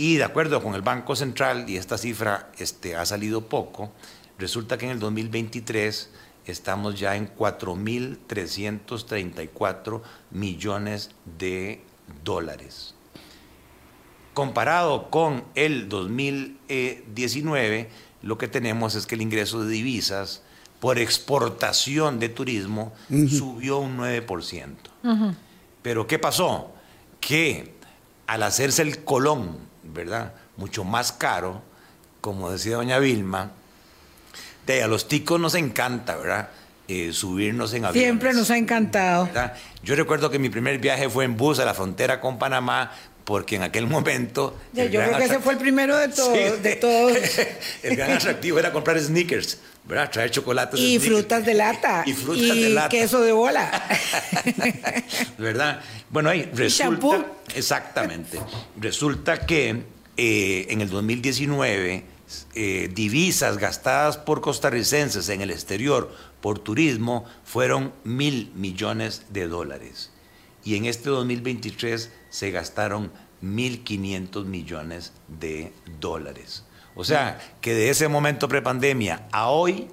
[0.01, 3.93] Y de acuerdo con el Banco Central, y esta cifra este, ha salido poco,
[4.39, 6.09] resulta que en el 2023
[6.47, 11.83] estamos ya en 4.334 millones de
[12.25, 12.95] dólares.
[14.33, 17.91] Comparado con el 2019,
[18.23, 20.43] lo que tenemos es que el ingreso de divisas
[20.81, 22.95] por exportación de turismo
[23.29, 24.77] subió un 9%.
[25.83, 26.73] Pero ¿qué pasó?
[27.21, 27.75] Que
[28.27, 30.33] al hacerse el colón ¿verdad?
[30.57, 31.63] Mucho más caro,
[32.21, 33.51] como decía doña Vilma.
[34.67, 36.49] De a los ticos nos encanta, ¿verdad?
[36.87, 38.03] Eh, subirnos en avión.
[38.03, 39.29] Siempre nos ha encantado.
[39.83, 42.91] Yo recuerdo que mi primer viaje fue en bus a la frontera con Panamá,
[43.31, 44.59] porque en aquel momento...
[44.73, 47.17] yo creo que ese fue el primero de, todos de todos.
[47.85, 50.11] el gran atractivo era comprar sneakers, ¿verdad?
[50.11, 50.81] Traer chocolates.
[50.81, 52.03] Y frutas de lata.
[52.07, 52.89] Y frutas de lata.
[52.89, 53.71] queso de bola.
[55.39, 55.81] ¿Verdad?
[56.11, 57.25] Bueno, ahí resulta...
[57.55, 58.41] Exactamente.
[58.77, 59.85] Resulta que
[60.17, 62.03] eh, en el 2019
[62.57, 70.11] eh, divisas gastadas por costarricenses en el exterior por turismo fueron mil millones de dólares.
[70.65, 73.13] Y en este 2023 se gastaron
[73.43, 76.65] 1.500 millones de dólares.
[76.95, 79.89] O sea, que de ese momento prepandemia a hoy,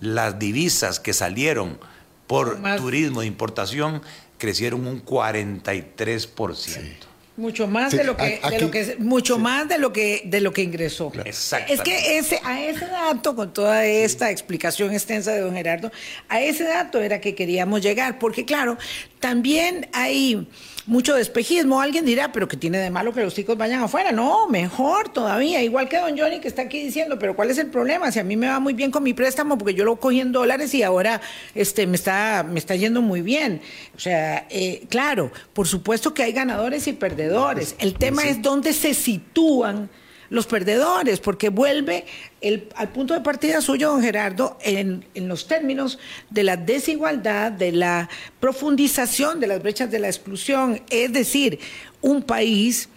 [0.00, 1.78] las divisas que salieron
[2.26, 4.02] por turismo de importación
[4.38, 7.06] crecieron un 43%.
[7.36, 10.54] Mucho más de lo que, de lo que mucho más de lo que de lo
[10.54, 11.12] que ingresó.
[11.26, 15.92] Es que ese a ese dato con toda esta explicación extensa de don Gerardo,
[16.30, 18.78] a ese dato era que queríamos llegar, porque claro,
[19.20, 20.48] también hay
[20.86, 21.80] mucho despejismo.
[21.80, 24.12] Alguien dirá, pero que tiene de malo que los chicos vayan afuera.
[24.12, 25.62] No, mejor todavía.
[25.62, 28.10] Igual que don Johnny que está aquí diciendo, pero ¿cuál es el problema?
[28.12, 30.32] Si a mí me va muy bien con mi préstamo porque yo lo cogí en
[30.32, 31.20] dólares y ahora
[31.54, 33.60] este, me, está, me está yendo muy bien.
[33.96, 37.74] O sea, eh, claro, por supuesto que hay ganadores y perdedores.
[37.78, 39.90] El tema es dónde se sitúan
[40.30, 42.04] los perdedores, porque vuelve
[42.40, 45.98] el, al punto de partida suyo, don Gerardo, en, en, los términos
[46.30, 48.08] de la desigualdad, de la
[48.40, 51.58] profundización de las brechas de la exclusión, es decir,
[52.00, 52.88] un país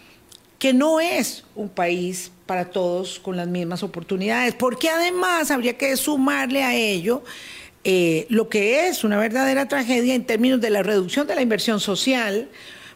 [0.57, 5.95] que no es un país para todos con las mismas oportunidades, porque además habría que
[5.95, 7.23] sumarle a ello
[7.83, 11.79] eh, lo que es una verdadera tragedia en términos de la reducción de la inversión
[11.79, 12.49] social,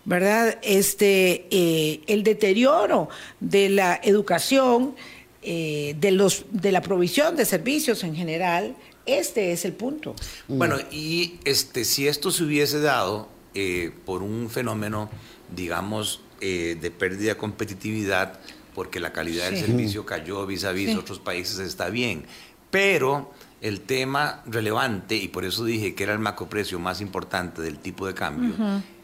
[0.06, 0.58] ¿verdad?
[0.62, 4.96] Este, eh, el deterioro de la educación,
[5.42, 10.16] eh, de, los, de la provisión de servicios en general, este es el punto.
[10.48, 15.10] Bueno, y este, si esto se hubiese dado eh, por un fenómeno,
[15.56, 18.38] digamos, de pérdida de competitividad,
[18.76, 22.26] porque la calidad del servicio cayó vis a vis otros países, está bien.
[22.70, 23.32] Pero
[23.64, 28.06] el tema relevante, y por eso dije que era el macroprecio más importante del tipo
[28.06, 28.54] de cambio,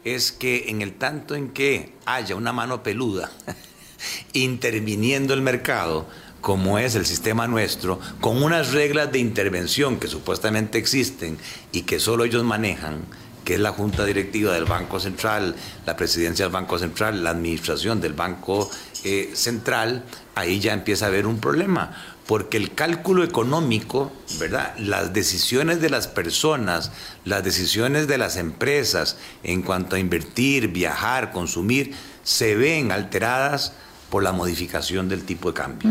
[0.04, 3.30] es que en el tanto en que haya una mano peluda
[4.34, 6.06] interviniendo el mercado,
[6.42, 11.38] como es el sistema nuestro, con unas reglas de intervención que supuestamente existen
[11.72, 13.00] y que solo ellos manejan,
[13.46, 17.98] que es la junta directiva del Banco Central, la presidencia del Banco Central, la administración
[17.98, 18.70] del Banco
[19.04, 24.72] eh, Central, ahí ya empieza a haber un problema porque el cálculo económico, ¿verdad?
[24.78, 26.92] Las decisiones de las personas,
[27.24, 33.72] las decisiones de las empresas en cuanto a invertir, viajar, consumir, se ven alteradas
[34.10, 35.90] por la modificación del tipo de cambio.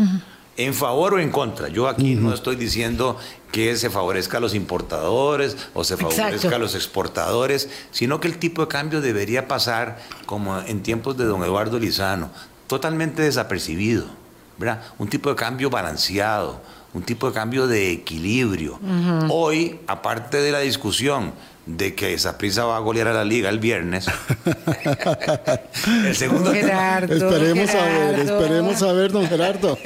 [0.56, 1.68] En favor o en contra.
[1.68, 3.18] Yo aquí no estoy diciendo
[3.52, 8.38] que se favorezca a los importadores o se favorezca a los exportadores, sino que el
[8.38, 12.30] tipo de cambio debería pasar como en tiempos de don Eduardo Lizano,
[12.66, 14.19] totalmente desapercibido
[14.98, 16.60] un tipo de cambio balanceado,
[16.92, 18.78] un tipo de cambio de equilibrio.
[19.28, 21.32] Hoy, aparte de la discusión
[21.76, 24.06] de que esa prisa va a golear a la liga el viernes.
[26.06, 29.78] el segundo esperemos a ver, esperemos a ver, don Gerardo.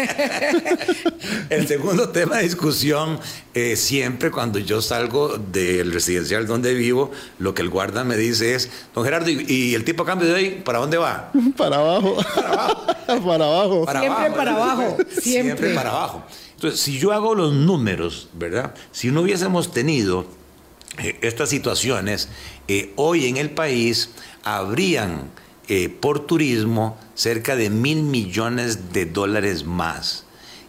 [1.51, 3.19] el segundo tema de discusión,
[3.55, 8.55] eh, siempre cuando yo salgo del residencial donde vivo, lo que el guarda me dice
[8.55, 11.31] es, don Gerardo, ¿y, el tipo de cambio de hoy, para dónde va?
[11.57, 12.17] Para abajo.
[12.35, 13.25] Para abajo.
[13.25, 13.87] para abajo.
[13.87, 14.97] siempre para abajo.
[15.21, 16.25] siempre para abajo.
[16.55, 18.75] Entonces, si yo hago los números, ¿verdad?
[18.91, 20.27] Si no hubiésemos tenido
[20.99, 22.29] eh, estas situaciones,
[22.69, 24.11] eh, hoy en el país
[24.45, 25.31] habrían
[25.69, 30.25] eh, por turismo cerca de mil millones de dólares más,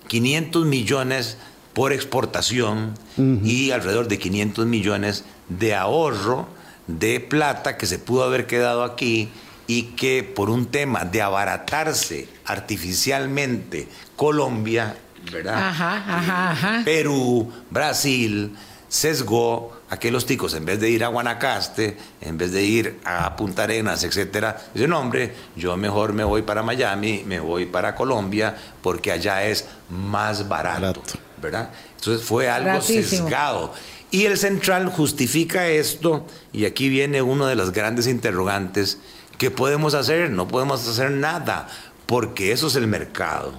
[0.08, 1.38] 500 millones
[1.74, 6.48] por exportación y alrededor de 500 millones de ahorro
[6.88, 9.30] de plata que se pudo haber quedado aquí
[9.68, 14.96] y que por un tema de abaratarse artificialmente Colombia,
[15.32, 16.84] ¿verdad?
[16.86, 18.56] Perú, Brasil,
[18.88, 23.00] sesgó a que los ticos, en vez de ir a Guanacaste, en vez de ir
[23.06, 27.68] a Punta Arenas, etcétera, dicen, no, hombre, yo mejor me voy para Miami, me voy
[27.68, 31.02] para Colombia, porque allá es más barato,
[31.42, 31.70] ¿verdad?
[31.98, 33.74] Entonces fue algo sesgado.
[34.10, 38.98] Y el central justifica esto, y aquí viene uno de los grandes interrogantes,
[39.38, 40.32] ¿qué podemos hacer?
[40.32, 41.68] No podemos hacer nada,
[42.08, 43.54] porque eso es el mercado.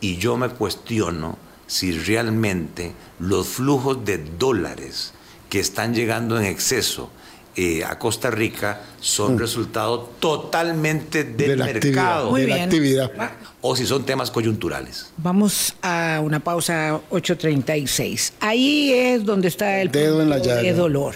[0.00, 1.36] Y yo me cuestiono
[1.66, 5.12] si realmente los flujos de dólares
[5.52, 7.10] que están llegando en exceso
[7.56, 9.38] eh, a Costa Rica son mm.
[9.38, 12.32] resultado totalmente del de mercado.
[12.32, 13.10] de la actividad.
[13.60, 15.12] O si son temas coyunturales.
[15.18, 18.32] Vamos a una pausa 8.36.
[18.40, 21.14] Ahí es donde está el, dedo en la de dolor.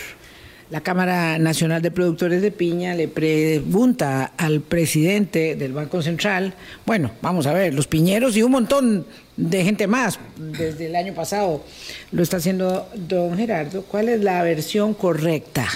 [0.69, 7.13] La Cámara Nacional de Productores de Piña le pregunta al presidente del Banco Central, bueno,
[7.23, 9.07] vamos a ver, los piñeros y un montón
[9.37, 11.65] de gente más desde el año pasado
[12.11, 15.69] lo está haciendo don Gerardo, ¿cuál es la versión correcta?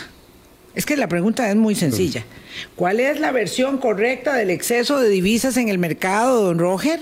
[0.74, 2.24] Es que la pregunta es muy sencilla.
[2.74, 7.01] ¿Cuál es la versión correcta del exceso de divisas en el mercado, don Roger?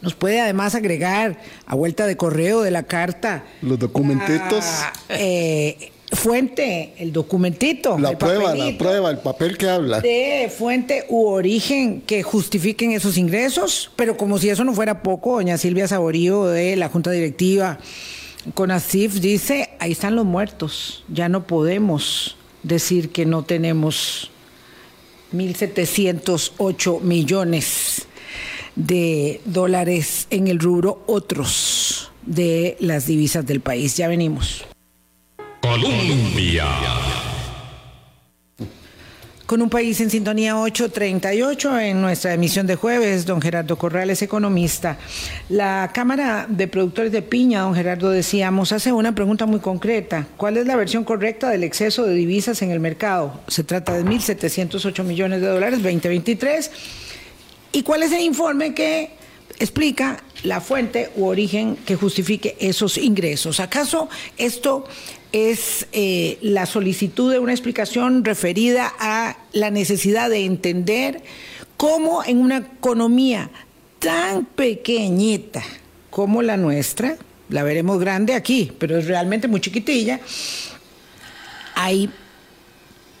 [0.00, 3.44] Nos puede además agregar a vuelta de correo de la carta.
[3.62, 4.64] Los documentitos.
[5.10, 7.98] Eh, fuente, el documentito.
[7.98, 10.00] La prueba, la prueba, el papel que habla.
[10.00, 15.34] De fuente u origen que justifiquen esos ingresos, pero como si eso no fuera poco,
[15.34, 17.78] doña Silvia Saborío de la Junta Directiva
[18.54, 24.30] con ASIF dice, ahí están los muertos, ya no podemos decir que no tenemos
[25.32, 28.06] 1.708 millones
[28.76, 33.96] de dólares en el rubro otros de las divisas del país.
[33.96, 34.64] Ya venimos.
[35.60, 36.66] Colombia.
[39.46, 44.96] Con un país en sintonía 838 en nuestra emisión de jueves, don Gerardo Corrales, economista.
[45.48, 50.28] La Cámara de Productores de Piña, don Gerardo, decíamos, hace una pregunta muy concreta.
[50.36, 53.40] ¿Cuál es la versión correcta del exceso de divisas en el mercado?
[53.48, 56.70] Se trata de 1.708 millones de dólares 2023.
[57.72, 59.10] ¿Y cuál es el informe que
[59.58, 63.58] explica la fuente u origen que justifique esos ingresos?
[63.58, 64.08] ¿Acaso
[64.38, 64.86] esto
[65.32, 71.22] es eh, la solicitud de una explicación referida a la necesidad de entender
[71.76, 73.50] cómo en una economía
[73.98, 75.62] tan pequeñita
[76.10, 77.16] como la nuestra,
[77.48, 80.20] la veremos grande aquí, pero es realmente muy chiquitilla,
[81.74, 82.10] hay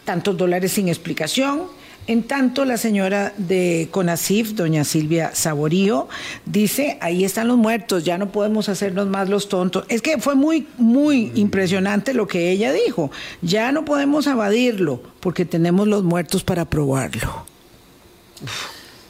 [0.04, 1.68] tantos dólares sin explicación,
[2.06, 6.08] en tanto, la señora de CONACIF, doña Silvia Saborío,
[6.44, 9.84] dice, ahí están los muertos, ya no podemos hacernos más los tontos.
[9.88, 13.10] Es que fue muy, muy impresionante lo que ella dijo.
[13.42, 17.46] Ya no podemos evadirlo porque tenemos los muertos para probarlo.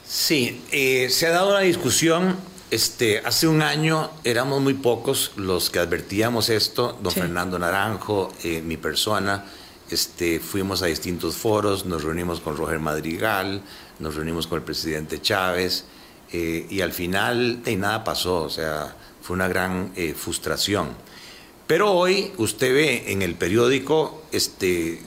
[0.07, 2.37] Sí, eh, se ha dado una discusión.
[2.71, 8.63] Este, hace un año éramos muy pocos los que advertíamos esto, don Fernando Naranjo, eh,
[8.63, 9.45] mi persona,
[9.91, 13.63] este, fuimos a distintos foros, nos reunimos con Roger Madrigal,
[13.99, 15.85] nos reunimos con el presidente Chávez
[16.33, 20.89] eh, y al final de nada pasó, o sea, fue una gran eh, frustración.
[21.67, 25.01] Pero hoy usted ve en el periódico este,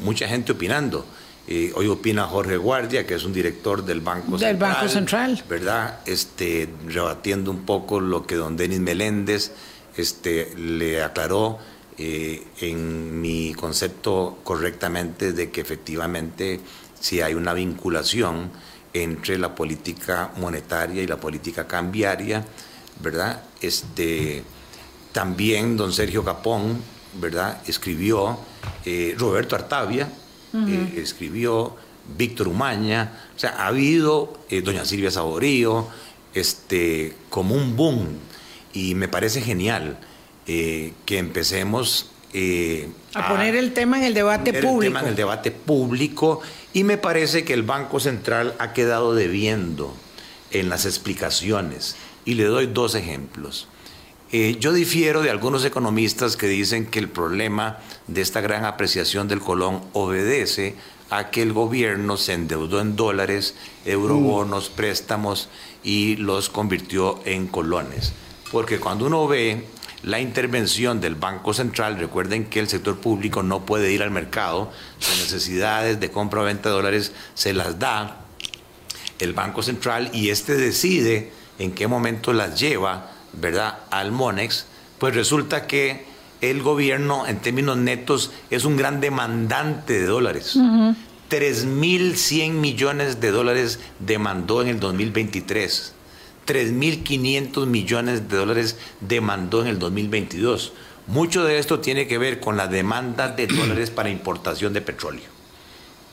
[0.00, 1.04] mucha gente opinando.
[1.46, 4.72] Eh, hoy opina Jorge Guardia, que es un director del Banco del Central.
[4.74, 5.44] Banco Central.
[5.48, 6.00] ¿Verdad?
[6.04, 9.52] Este, rebatiendo un poco lo que don Denis Meléndez
[9.96, 11.58] este, le aclaró
[12.00, 16.60] eh, en mi concepto correctamente de que efectivamente
[17.00, 18.52] si hay una vinculación
[18.94, 22.44] entre la política monetaria y la política cambiaria,
[23.02, 23.42] ¿verdad?
[23.60, 24.44] Este,
[25.10, 26.80] también don Sergio Capón,
[27.20, 27.62] ¿verdad?
[27.66, 28.38] Escribió,
[28.84, 30.08] eh, Roberto Artavia,
[30.54, 31.74] eh, escribió
[32.16, 35.88] Víctor Umaña, o sea, ha habido doña Silvia Saborío,
[36.32, 38.06] este, como un boom,
[38.72, 39.98] y me parece genial
[40.50, 44.82] eh, que empecemos eh, a, poner el tema en el debate público.
[44.82, 46.40] El tema en el debate público
[46.72, 49.94] y me parece que el Banco Central ha quedado debiendo
[50.50, 53.68] en las explicaciones y le doy dos ejemplos.
[54.32, 59.28] Eh, yo difiero de algunos economistas que dicen que el problema de esta gran apreciación
[59.28, 60.76] del colón obedece
[61.10, 65.50] a que el gobierno se endeudó en dólares, eurobonos, préstamos
[65.84, 68.14] y los convirtió en colones.
[68.50, 69.66] Porque cuando uno ve
[70.02, 74.70] la intervención del Banco Central, recuerden que el sector público no puede ir al mercado,
[74.98, 78.20] sus necesidades de compra o venta de dólares se las da
[79.18, 84.66] el Banco Central y este decide en qué momento las lleva, ¿verdad?, al Monex,
[84.98, 86.06] pues resulta que
[86.40, 90.56] el gobierno en términos netos es un gran demandante de dólares.
[90.56, 95.94] 3.100 millones de dólares demandó en el 2023.
[96.48, 100.72] 3.500 millones de dólares demandó en el 2022.
[101.06, 105.38] Mucho de esto tiene que ver con la demanda de dólares para importación de petróleo.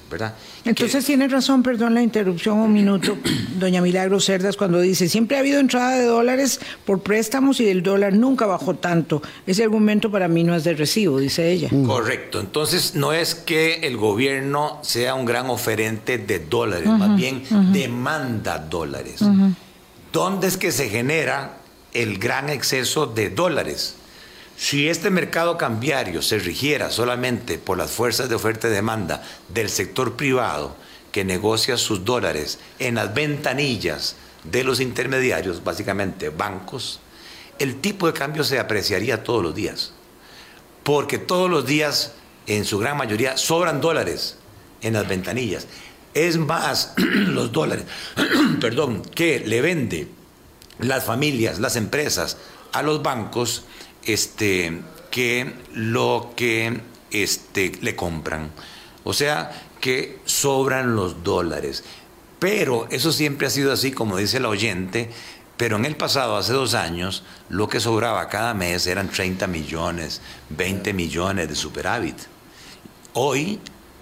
[0.10, 0.36] ¿verdad?
[0.64, 3.18] Entonces tiene razón, perdón la interrupción un minuto,
[3.60, 7.82] doña Milagro Cerdas, cuando dice, siempre ha habido entrada de dólares por préstamos y el
[7.82, 9.22] dólar nunca bajó tanto.
[9.48, 11.70] Ese argumento para mí no es de recibo, dice ella.
[11.72, 11.86] Mm.
[11.86, 17.44] Correcto, entonces no es que el gobierno sea un gran oferente de dólares, más bien
[17.72, 19.22] demanda dólares.
[20.16, 21.58] ¿Dónde es que se genera
[21.92, 23.96] el gran exceso de dólares?
[24.56, 29.70] Si este mercado cambiario se rigiera solamente por las fuerzas de oferta y demanda del
[29.70, 30.74] sector privado
[31.12, 37.02] que negocia sus dólares en las ventanillas de los intermediarios, básicamente bancos,
[37.60, 39.92] el tipo de cambio se apreciaría todos los días.
[40.84, 42.14] Porque todos los días,
[42.48, 44.38] en su gran mayoría, sobran dólares
[44.82, 45.68] en las ventanillas.
[46.16, 47.86] Es más, los dólares,
[48.62, 50.08] perdón, que le vende
[50.80, 52.38] las familias, las empresas
[52.72, 53.66] a los bancos
[54.04, 56.80] este, que lo que
[57.12, 58.52] este, le compran.
[59.04, 59.52] O sea,
[59.82, 61.84] que sobran los dólares.
[62.40, 65.12] Pero eso siempre ha sido así, como dice el oyente,
[65.58, 70.22] pero en el pasado, hace dos años, lo que sobraba cada mes eran 30 millones,
[70.50, 72.18] 20 millones de superávit.
[73.14, 73.60] Hoy,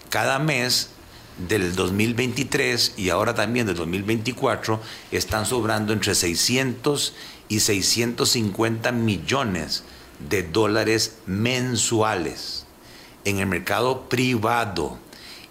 [0.10, 0.90] cada mes
[1.38, 4.80] del 2023 y ahora también del 2024
[5.12, 7.14] están sobrando entre 600
[7.50, 9.84] y 650 millones
[10.30, 12.66] de dólares mensuales
[13.26, 14.98] en el mercado privado.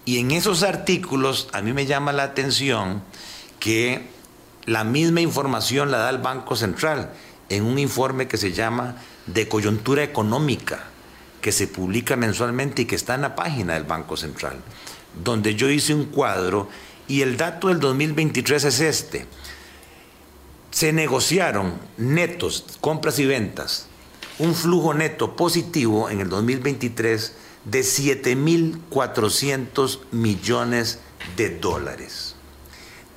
[0.05, 3.03] Y en esos artículos a mí me llama la atención
[3.59, 4.07] que
[4.65, 7.13] la misma información la da el Banco Central
[7.49, 8.95] en un informe que se llama
[9.27, 10.85] de coyuntura económica,
[11.41, 14.57] que se publica mensualmente y que está en la página del Banco Central,
[15.21, 16.69] donde yo hice un cuadro
[17.07, 19.27] y el dato del 2023 es este.
[20.71, 23.87] Se negociaron netos, compras y ventas,
[24.39, 27.35] un flujo neto positivo en el 2023
[27.65, 30.99] de 7.400 millones
[31.37, 32.35] de dólares.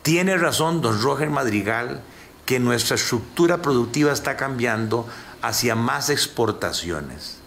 [0.03, 2.03] Tiene razón don Roger Madrigal
[2.45, 5.09] que nuestra estructura productiva está cambiando
[5.43, 7.39] hacia más exportaciones.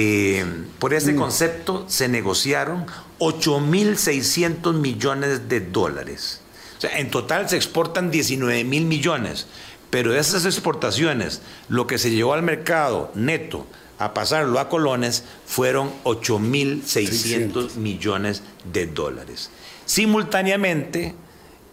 [0.00, 0.44] Eh,
[0.78, 1.16] por ese mm.
[1.16, 2.86] concepto se negociaron
[3.18, 6.40] 8.600 millones de dólares.
[6.76, 9.48] O sea, en total se exportan 19 mil millones,
[9.90, 13.66] pero de esas exportaciones, lo que se llevó al mercado neto
[13.98, 19.50] a pasarlo a colones fueron 8.600 millones de dólares.
[19.84, 21.16] Simultáneamente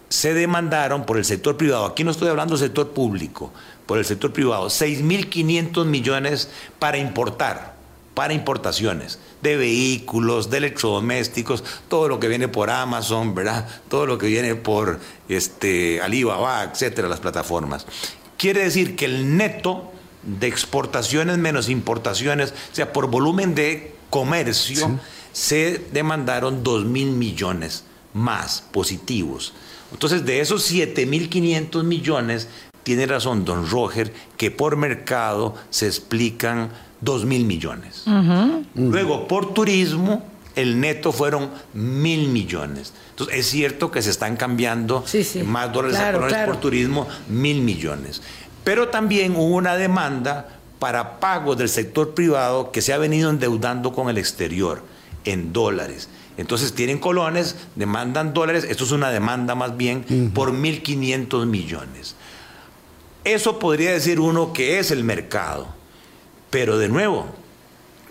[0.10, 3.54] se demandaron por el sector privado, aquí no estoy hablando del sector público,
[3.86, 6.50] por el sector privado, 6.500 millones
[6.80, 7.75] para importar,
[8.16, 13.68] para importaciones de vehículos, de electrodomésticos, todo lo que viene por Amazon, ¿verdad?
[13.90, 15.00] Todo lo que viene por
[15.30, 17.86] este, Alibaba, etcétera, las plataformas.
[18.38, 19.92] Quiere decir que el neto
[20.24, 25.00] de exportaciones menos importaciones, o sea, por volumen de comercio,
[25.34, 29.54] se demandaron 2 mil millones más positivos.
[29.92, 32.48] Entonces, de esos 7.500 millones,
[32.84, 36.70] tiene razón don Roger, que por mercado se explican
[37.02, 38.04] 2 mil millones.
[38.76, 40.24] Luego, por turismo,
[40.56, 42.94] el neto fueron mil millones.
[43.12, 45.04] Entonces, es cierto que se están cambiando
[45.46, 46.00] más dólares
[46.46, 48.22] por turismo, mil millones.
[48.64, 53.94] Pero también hubo una demanda para pagos del sector privado que se ha venido endeudando
[53.94, 54.84] con el exterior
[55.24, 56.10] en dólares.
[56.38, 62.16] Entonces tienen colones, demandan dólares, esto es una demanda más bien por 1.500 millones.
[63.24, 65.75] Eso podría decir uno que es el mercado.
[66.50, 67.28] Pero de nuevo,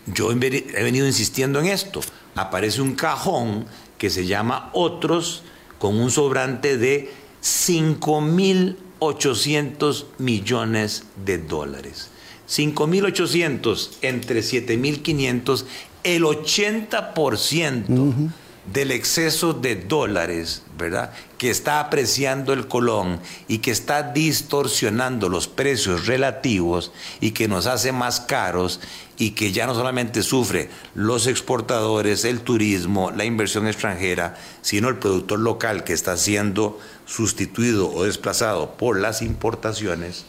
[0.06, 2.00] yo he venido insistiendo en esto.
[2.34, 3.66] Aparece un cajón
[3.98, 5.42] que se llama Otros
[5.78, 7.12] con un sobrante de
[7.42, 12.10] 5.800 millones de dólares.
[12.48, 15.64] 5.800 entre 7.500
[16.02, 18.32] el 80%
[18.72, 21.12] del exceso de dólares, ¿verdad?
[21.36, 27.66] Que está apreciando el colón y que está distorsionando los precios relativos y que nos
[27.66, 28.80] hace más caros
[29.18, 34.96] y que ya no solamente sufre los exportadores, el turismo, la inversión extranjera, sino el
[34.96, 40.24] productor local que está siendo sustituido o desplazado por las importaciones,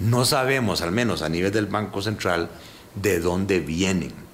[0.00, 2.50] no sabemos, al menos a nivel del Banco Central,
[2.94, 4.29] de dónde vienen.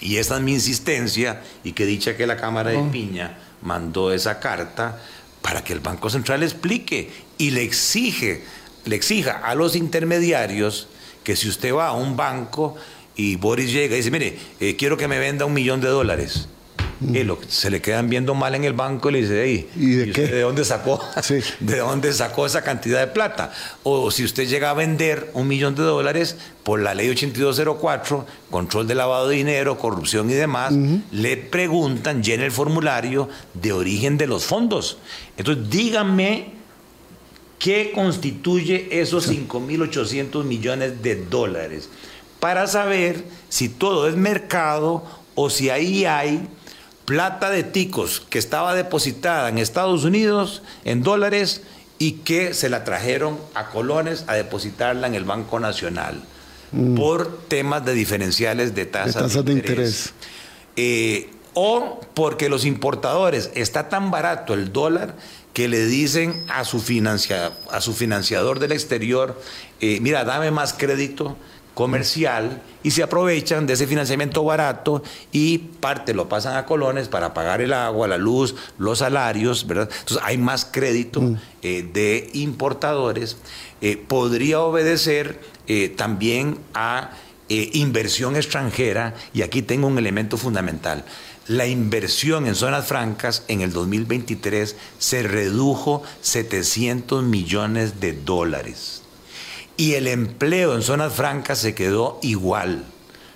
[0.00, 2.90] Y esa es mi insistencia, y que dicha que la Cámara de oh.
[2.90, 5.00] Piña mandó esa carta
[5.42, 8.44] para que el Banco Central explique y le exige,
[8.84, 10.88] le exija a los intermediarios
[11.22, 12.76] que si usted va a un banco
[13.16, 16.48] y Boris llega y dice, mire, eh, quiero que me venda un millón de dólares.
[17.12, 20.12] Y lo, se le quedan viendo mal en el banco y le dice, ¿y de,
[20.12, 20.26] qué?
[20.26, 21.00] ¿de dónde sacó?
[21.60, 23.52] ¿De dónde sacó esa cantidad de plata?
[23.82, 28.86] O si usted llega a vender un millón de dólares por la ley 8204, control
[28.86, 30.72] de lavado de dinero, corrupción y demás,
[31.12, 34.98] le preguntan, llena el formulario de origen de los fondos.
[35.36, 36.52] Entonces, díganme
[37.58, 41.88] qué constituye esos 5.800 millones de dólares
[42.40, 45.02] para saber si todo es mercado
[45.34, 46.46] o si ahí hay
[47.04, 51.62] plata de ticos que estaba depositada en Estados Unidos en dólares
[51.98, 56.22] y que se la trajeron a colones a depositarla en el Banco Nacional
[56.72, 56.94] mm.
[56.94, 60.12] por temas de diferenciales de tasas de, interés.
[60.76, 65.14] Eh, o porque los importadores está tan barato el dólar
[65.52, 66.82] que le dicen a su,
[67.70, 69.40] a su financiador del exterior,
[69.80, 71.36] eh, mira, dame más crédito
[71.74, 75.02] comercial y se aprovechan de ese financiamiento barato
[75.32, 79.90] y parte lo pasan a colones para pagar el agua, la luz, los salarios, ¿verdad?
[79.90, 81.36] Entonces hay más crédito mm.
[81.62, 83.36] eh, de importadores.
[83.80, 87.10] Eh, podría obedecer eh, también a
[87.48, 91.04] inversión extranjera y aquí tengo un elemento fundamental.
[91.46, 99.03] La inversión en zonas francas en el 2023 se redujo 700 millones de dólares
[99.76, 102.84] y el empleo en zonas francas se quedó igual.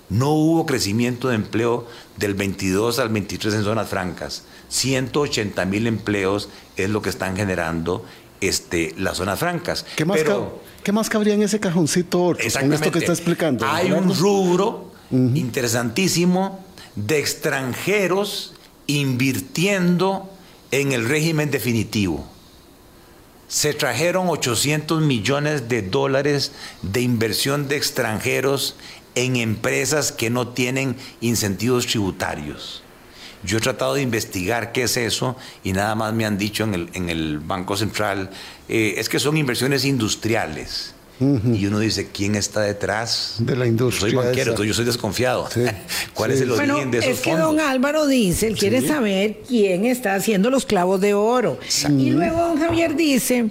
[0.08, 1.86] No hubo crecimiento de empleo
[2.16, 4.44] del 22 al 23 en zonas francas.
[4.68, 8.04] 180 mil empleos es lo que están generando
[8.40, 9.84] este, las zonas francas.
[9.96, 10.20] ¿Qué más,
[10.82, 13.66] ¿qué más cabría en ese cajoncito en esto que está explicando?
[13.66, 16.64] Hay un rubro interesantísimo
[16.94, 18.54] de extranjeros
[18.86, 20.30] invirtiendo
[20.70, 22.26] en el régimen definitivo.
[23.48, 28.76] Se trajeron 800 millones de dólares de inversión de extranjeros
[29.14, 32.82] en empresas que no tienen incentivos tributarios.
[33.42, 37.08] Yo he tratado de investigar qué es eso y nada más me han dicho en
[37.08, 38.30] el, Banco Central,
[38.68, 40.94] eh, es que son inversiones industriales.
[41.20, 43.36] Y uno dice, ¿quién está detrás?
[43.38, 44.00] De la industria.
[44.00, 45.48] soy banquero, yo soy desconfiado.
[46.14, 49.84] ¿Cuál es el origen de esos es que don Álvaro dice, él quiere saber quién
[49.84, 51.58] está haciendo los clavos de oro.
[51.88, 53.50] Y luego don Javier dice,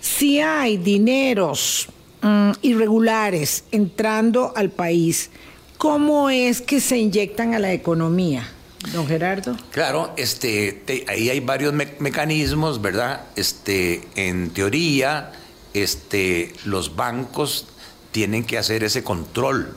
[0.00, 1.88] si hay dineros
[2.22, 5.30] mm, irregulares entrando al país,
[5.78, 8.48] ¿cómo es que se inyectan a la economía?
[8.92, 9.56] Don Gerardo.
[9.70, 13.22] Claro, este, ahí hay varios mecanismos, ¿verdad?
[13.34, 15.32] Este, en teoría,
[15.74, 17.66] este, los bancos
[18.12, 19.76] tienen que hacer ese control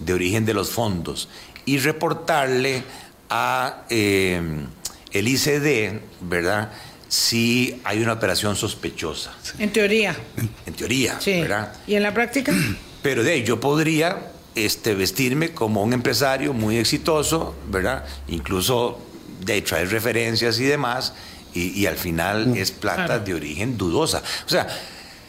[0.00, 1.28] de origen de los fondos
[1.64, 2.82] y reportarle
[3.28, 4.40] a eh,
[5.12, 6.72] el ICD, ¿verdad?
[7.08, 9.34] Si hay una operación sospechosa.
[9.58, 10.16] En teoría.
[10.66, 11.40] En teoría, sí.
[11.40, 11.72] ¿verdad?
[11.86, 12.52] ¿Y en la práctica?
[13.02, 18.04] Pero de yo podría este, vestirme como un empresario muy exitoso, ¿verdad?
[18.28, 18.98] Incluso
[19.44, 21.12] de traer referencias y demás,
[21.54, 22.56] y, al final mm.
[22.56, 24.22] es plata de origen dudosa.
[24.44, 24.66] O sea,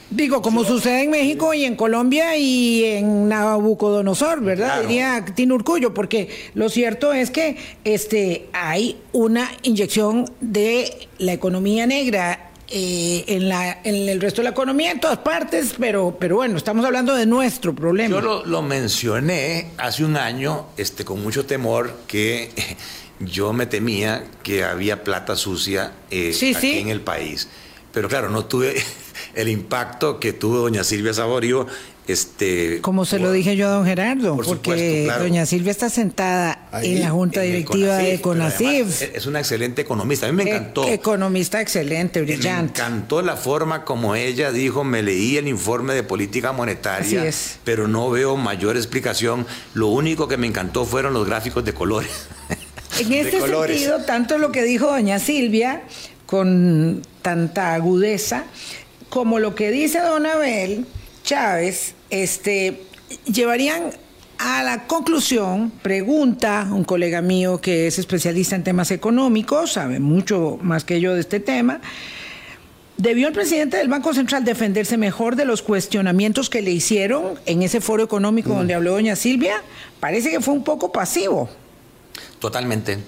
[0.10, 4.82] Digo, como sucede en México y en Colombia y en Nabucodonosor, ¿verdad?
[4.82, 11.86] Diría Tino Urcullo, porque lo cierto es que este, hay una inyección de la economía
[11.88, 16.38] negra eh, en, la, en el resto de la economía, en todas partes, pero, pero
[16.38, 18.22] bueno, estamos hablando de nuestro problema.
[18.22, 22.50] Yo lo, mencioné hace un año este, con mucho temor que
[23.20, 27.50] yo me temía que había plata sucia eh, aquí en el país.
[27.94, 28.76] Pero claro, no tuve
[29.34, 31.68] el impacto que tuvo doña Silvia Saborio
[32.08, 37.02] este, Como se lo dije yo a don Gerardo, porque doña Silvia está sentada en
[37.02, 39.02] la junta directiva de CONACIF.
[39.14, 40.88] Es una excelente economista, a mí me encantó.
[40.88, 42.82] economista excelente, brillante.
[42.82, 47.30] Me encantó la forma como ella dijo, me leí el informe de política monetaria,
[47.66, 49.46] pero no veo mayor explicación.
[49.74, 52.28] Lo único que me encantó fueron los gráficos de colores.
[53.00, 55.84] En este sentido, tanto lo que dijo doña Silvia,
[56.26, 58.46] con tanta agudeza,
[59.10, 60.86] como lo que dice don Abel
[61.24, 62.84] Chávez, este,
[63.26, 63.92] llevarían
[64.38, 70.60] a la conclusión, pregunta un colega mío que es especialista en temas económicos, sabe mucho
[70.62, 71.82] más que yo de este tema,
[72.98, 77.64] ¿debió el presidente del Banco Central defenderse mejor de los cuestionamientos que le hicieron en
[77.64, 79.64] ese foro económico donde habló doña Silvia?
[80.00, 81.50] Parece que fue un poco pasivo.
[82.40, 83.00] Totalmente.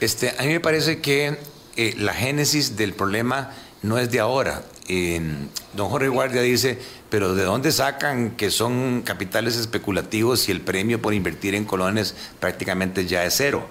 [0.00, 1.38] Este, a mí me parece que
[1.76, 4.62] eh, la génesis del problema no es de ahora.
[5.74, 6.78] Don Jorge Guardia dice,
[7.10, 12.14] pero ¿de dónde sacan que son capitales especulativos y el premio por invertir en colones
[12.40, 13.66] prácticamente ya es cero?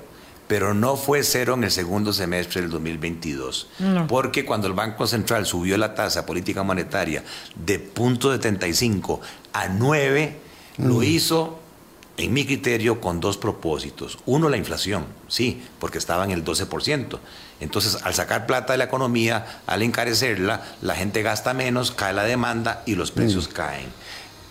[0.47, 3.67] Pero no fue cero en el segundo semestre del 2022,
[4.07, 7.23] porque cuando el Banco Central subió la tasa política monetaria
[7.55, 9.19] de 0.75
[9.51, 10.35] a 9,
[10.77, 11.03] lo mm.
[11.03, 11.59] hizo
[12.17, 14.17] en mi criterio, con dos propósitos.
[14.25, 17.19] Uno, la inflación, sí, porque estaba en el 12%.
[17.59, 22.23] Entonces, al sacar plata de la economía, al encarecerla, la gente gasta menos, cae la
[22.23, 23.53] demanda y los precios mm.
[23.53, 23.87] caen.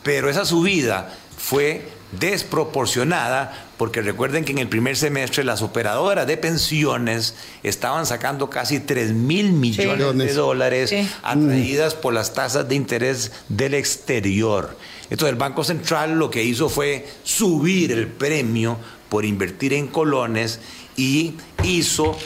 [0.02, 1.88] Pero esa subida fue
[2.18, 8.80] desproporcionada porque recuerden que en el primer semestre las operadoras de pensiones estaban sacando casi
[8.80, 14.76] 3 mil millones de dólares atraídas por las tasas de interés del exterior.
[15.11, 18.78] Entonces el Banco Central lo que hizo fue subir el premio
[19.09, 20.61] por invertir en colones
[20.96, 22.16] y hizo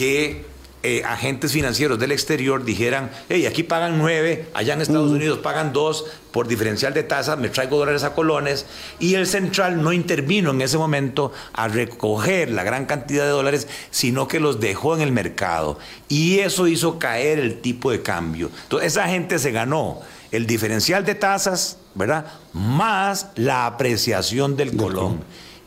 [0.00, 0.46] que
[0.82, 5.74] eh, agentes financieros del exterior dijeran, hey, aquí pagan nueve, allá en Estados Unidos pagan
[5.74, 8.64] dos por diferencial de tasa, me traigo dólares a colones,
[8.98, 13.68] y el central no intervino en ese momento a recoger la gran cantidad de dólares,
[13.90, 15.78] sino que los dejó en el mercado.
[16.08, 18.50] Y eso hizo caer el tipo de cambio.
[18.62, 20.00] Entonces esa gente se ganó
[20.32, 22.24] el diferencial de tasas, ¿verdad?
[22.54, 25.20] Más la apreciación del colón.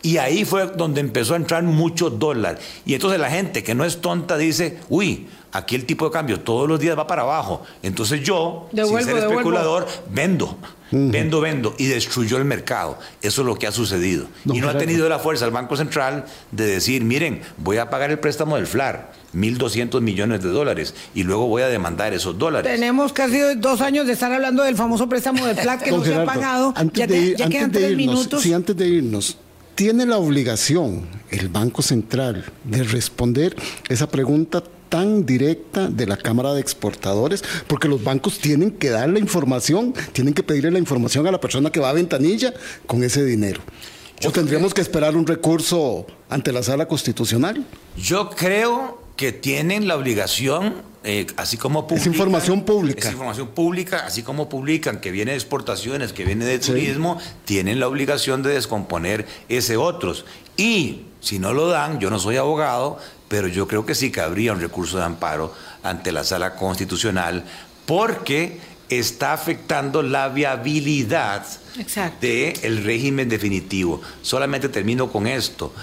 [0.04, 2.60] Y ahí fue donde empezó a entrar mucho dólar.
[2.86, 6.42] Y entonces la gente que no es tonta dice, uy, aquí el tipo de cambio
[6.42, 7.64] todos los días va para abajo.
[7.82, 10.58] Entonces yo, sin ser especulador, vendo,
[10.92, 11.74] vendo, vendo.
[11.78, 13.00] Y destruyó el mercado.
[13.22, 14.28] Eso es lo que ha sucedido.
[14.46, 18.12] y no ha tenido la fuerza el Banco Central de decir, miren, voy a pagar
[18.12, 22.72] el préstamo del FLAR 1.200 millones de dólares y luego voy a demandar esos dólares.
[22.72, 26.14] Tenemos casi dos años de estar hablando del famoso préstamo de FLAC que no se
[26.14, 26.74] ha pagado.
[26.76, 28.44] Antes de, quedan tres irnos, minutos.
[28.44, 29.38] Sí, antes de irnos,
[29.76, 33.56] tiene la obligación el Banco Central de responder
[33.90, 39.10] esa pregunta tan directa de la Cámara de Exportadores, porque los bancos tienen que dar
[39.10, 42.54] la información, tienen que pedirle la información a la persona que va a ventanilla
[42.86, 43.62] con ese dinero.
[44.24, 47.66] ¿O tendríamos que esperar un recurso ante la sala constitucional?
[47.98, 53.08] Yo creo que tienen la obligación, eh, así como publican, Es información pública.
[53.08, 57.80] Es información pública, así como publican que viene de exportaciones, que viene de turismo, tienen
[57.80, 60.26] la obligación de descomponer ese otros.
[60.56, 64.54] Y si no lo dan, yo no soy abogado, pero yo creo que sí cabría
[64.54, 67.44] un recurso de amparo ante la sala constitucional
[67.86, 71.46] porque está afectando la viabilidad
[72.22, 74.02] del régimen definitivo.
[74.22, 75.74] Solamente termino con esto.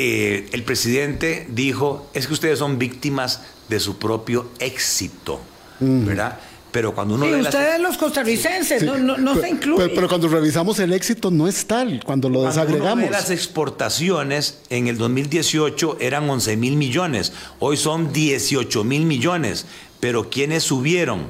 [0.00, 5.40] Eh, el presidente dijo, es que ustedes son víctimas de su propio éxito,
[5.80, 6.06] mm.
[6.06, 6.38] ¿verdad?
[6.70, 7.26] Pero cuando uno...
[7.26, 9.88] ustedes los costarricenses, no, se incluye.
[9.88, 13.10] Pero, cuando revisamos el éxito no es tal, cuando lo desagregamos.
[13.10, 19.66] las exportaciones en el 2018 eran 11 mil millones, hoy son 18 mil millones,
[19.98, 21.26] pero ¿quiénes subieron?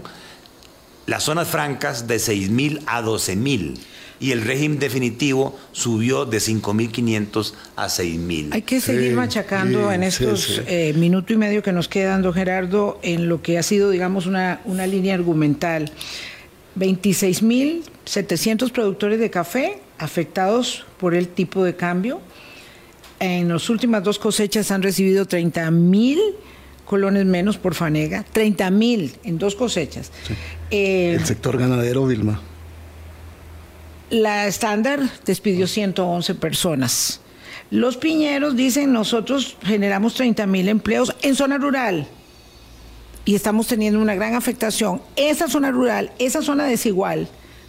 [1.06, 3.80] Las zonas francas de 6 mil a 12 mil
[4.20, 8.48] y el régimen definitivo subió de 5.500 a 6.000.
[8.52, 12.98] Hay que seguir machacando en estos eh, minuto y medio que nos quedan, don Gerardo,
[13.02, 15.92] en lo que ha sido, digamos, una, una línea argumental.
[16.78, 22.20] 26.700 productores de café afectados por el tipo de cambio.
[23.20, 26.18] En las últimas dos cosechas han recibido 30.000
[26.84, 30.10] colones menos por fanega, 30.000 en dos cosechas.
[30.70, 32.40] Eh, el sector ganadero, Vilma.
[34.10, 37.20] La estándar despidió 111 personas.
[37.70, 42.06] Los piñeros dicen, nosotros generamos 30 mil empleos en zona rural
[43.26, 45.02] y estamos teniendo una gran afectación.
[45.16, 47.28] Esa zona rural, esa zona desigual,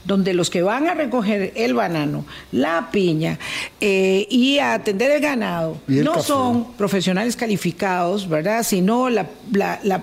[0.10, 3.38] donde los que van a recoger el banano, la piña
[3.80, 8.64] eh, y a atender el ganado no son profesionales calificados, ¿verdad?
[8.64, 9.28] Sino la,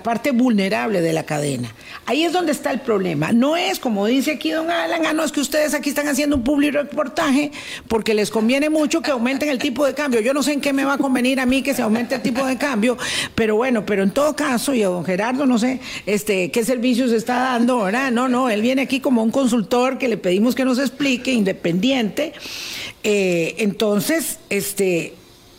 [0.03, 1.73] parte vulnerable de la cadena.
[2.05, 3.33] Ahí es donde está el problema.
[3.33, 6.37] No es como dice aquí don Alan, ah, no es que ustedes aquí están haciendo
[6.37, 7.51] un público reportaje
[7.89, 10.21] porque les conviene mucho que aumenten el tipo de cambio.
[10.21, 12.21] Yo no sé en qué me va a convenir a mí que se aumente el
[12.21, 12.97] tipo de cambio,
[13.35, 17.11] pero bueno, pero en todo caso, y a don Gerardo no sé este, qué servicios
[17.11, 18.09] está dando, ¿verdad?
[18.09, 22.33] No, no, él viene aquí como un consultor que le pedimos que nos explique, independiente.
[23.03, 25.13] Eh, entonces, este,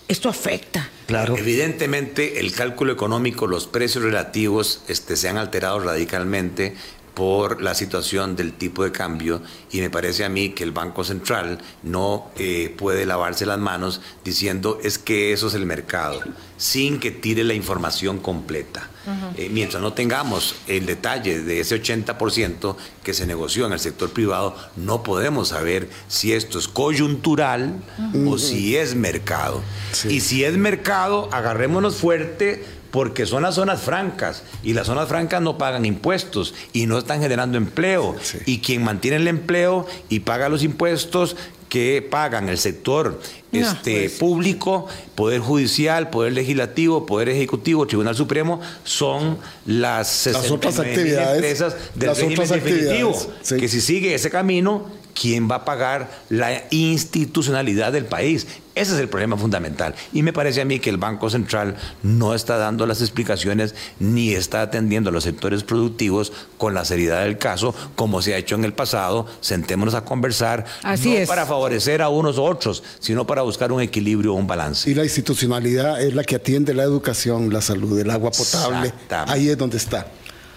[0.08, 0.90] esto afecta.
[1.06, 1.36] Claro.
[1.38, 6.74] Evidentemente, el cálculo económico, los precios relativos este, se han alterado radicalmente
[7.18, 9.42] por la situación del tipo de cambio
[9.72, 14.00] y me parece a mí que el Banco Central no eh, puede lavarse las manos
[14.22, 16.20] diciendo es que eso es el mercado,
[16.58, 18.88] sin que tire la información completa.
[19.36, 24.10] Eh, mientras no tengamos el detalle de ese 80% que se negoció en el sector
[24.10, 27.82] privado, no podemos saber si esto es coyuntural
[28.26, 29.62] o si es mercado.
[30.08, 35.42] Y si es mercado, agarrémonos fuerte porque son las zonas francas y las zonas francas
[35.42, 38.16] no pagan impuestos y no están generando empleo.
[38.46, 41.36] Y quien mantiene el empleo y paga los impuestos
[41.68, 43.20] que pagan el sector
[43.52, 44.12] este, pues.
[44.12, 51.76] público, Poder Judicial, Poder Legislativo, Poder Ejecutivo, Tribunal Supremo, son las, las otras actividades, empresas
[51.94, 53.34] del régimen definitivo.
[53.48, 54.86] Que si sigue ese camino,
[55.20, 58.46] ¿quién va a pagar la institucionalidad del país?
[58.74, 59.94] Ese es el problema fundamental.
[60.12, 64.30] Y me parece a mí que el Banco Central no está dando las explicaciones ni
[64.30, 68.54] está atendiendo a los sectores productivos con la seriedad del caso, como se ha hecho
[68.54, 69.26] en el pasado.
[69.40, 73.80] Sentémonos a conversar, Así no para favorecer a unos u otros, sino para buscar un
[73.80, 74.88] equilibrio, un balance.
[74.88, 78.92] Y la institucionalidad es la que atiende la educación, la salud, el agua potable.
[79.26, 80.06] Ahí es donde está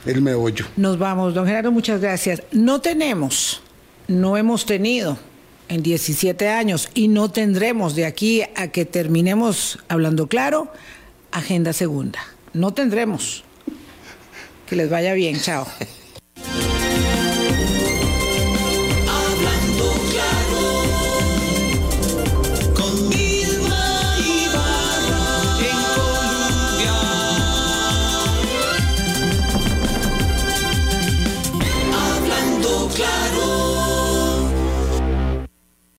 [0.06, 0.66] el meollo.
[0.78, 2.44] Nos vamos, don Gerardo, muchas gracias.
[2.52, 3.62] No tenemos
[4.12, 5.18] no hemos tenido
[5.70, 10.72] en 17 años y no tendremos de aquí a que terminemos hablando claro,
[11.32, 12.20] agenda segunda.
[12.54, 13.44] No tendremos.
[14.68, 15.66] Que les vaya bien, chao.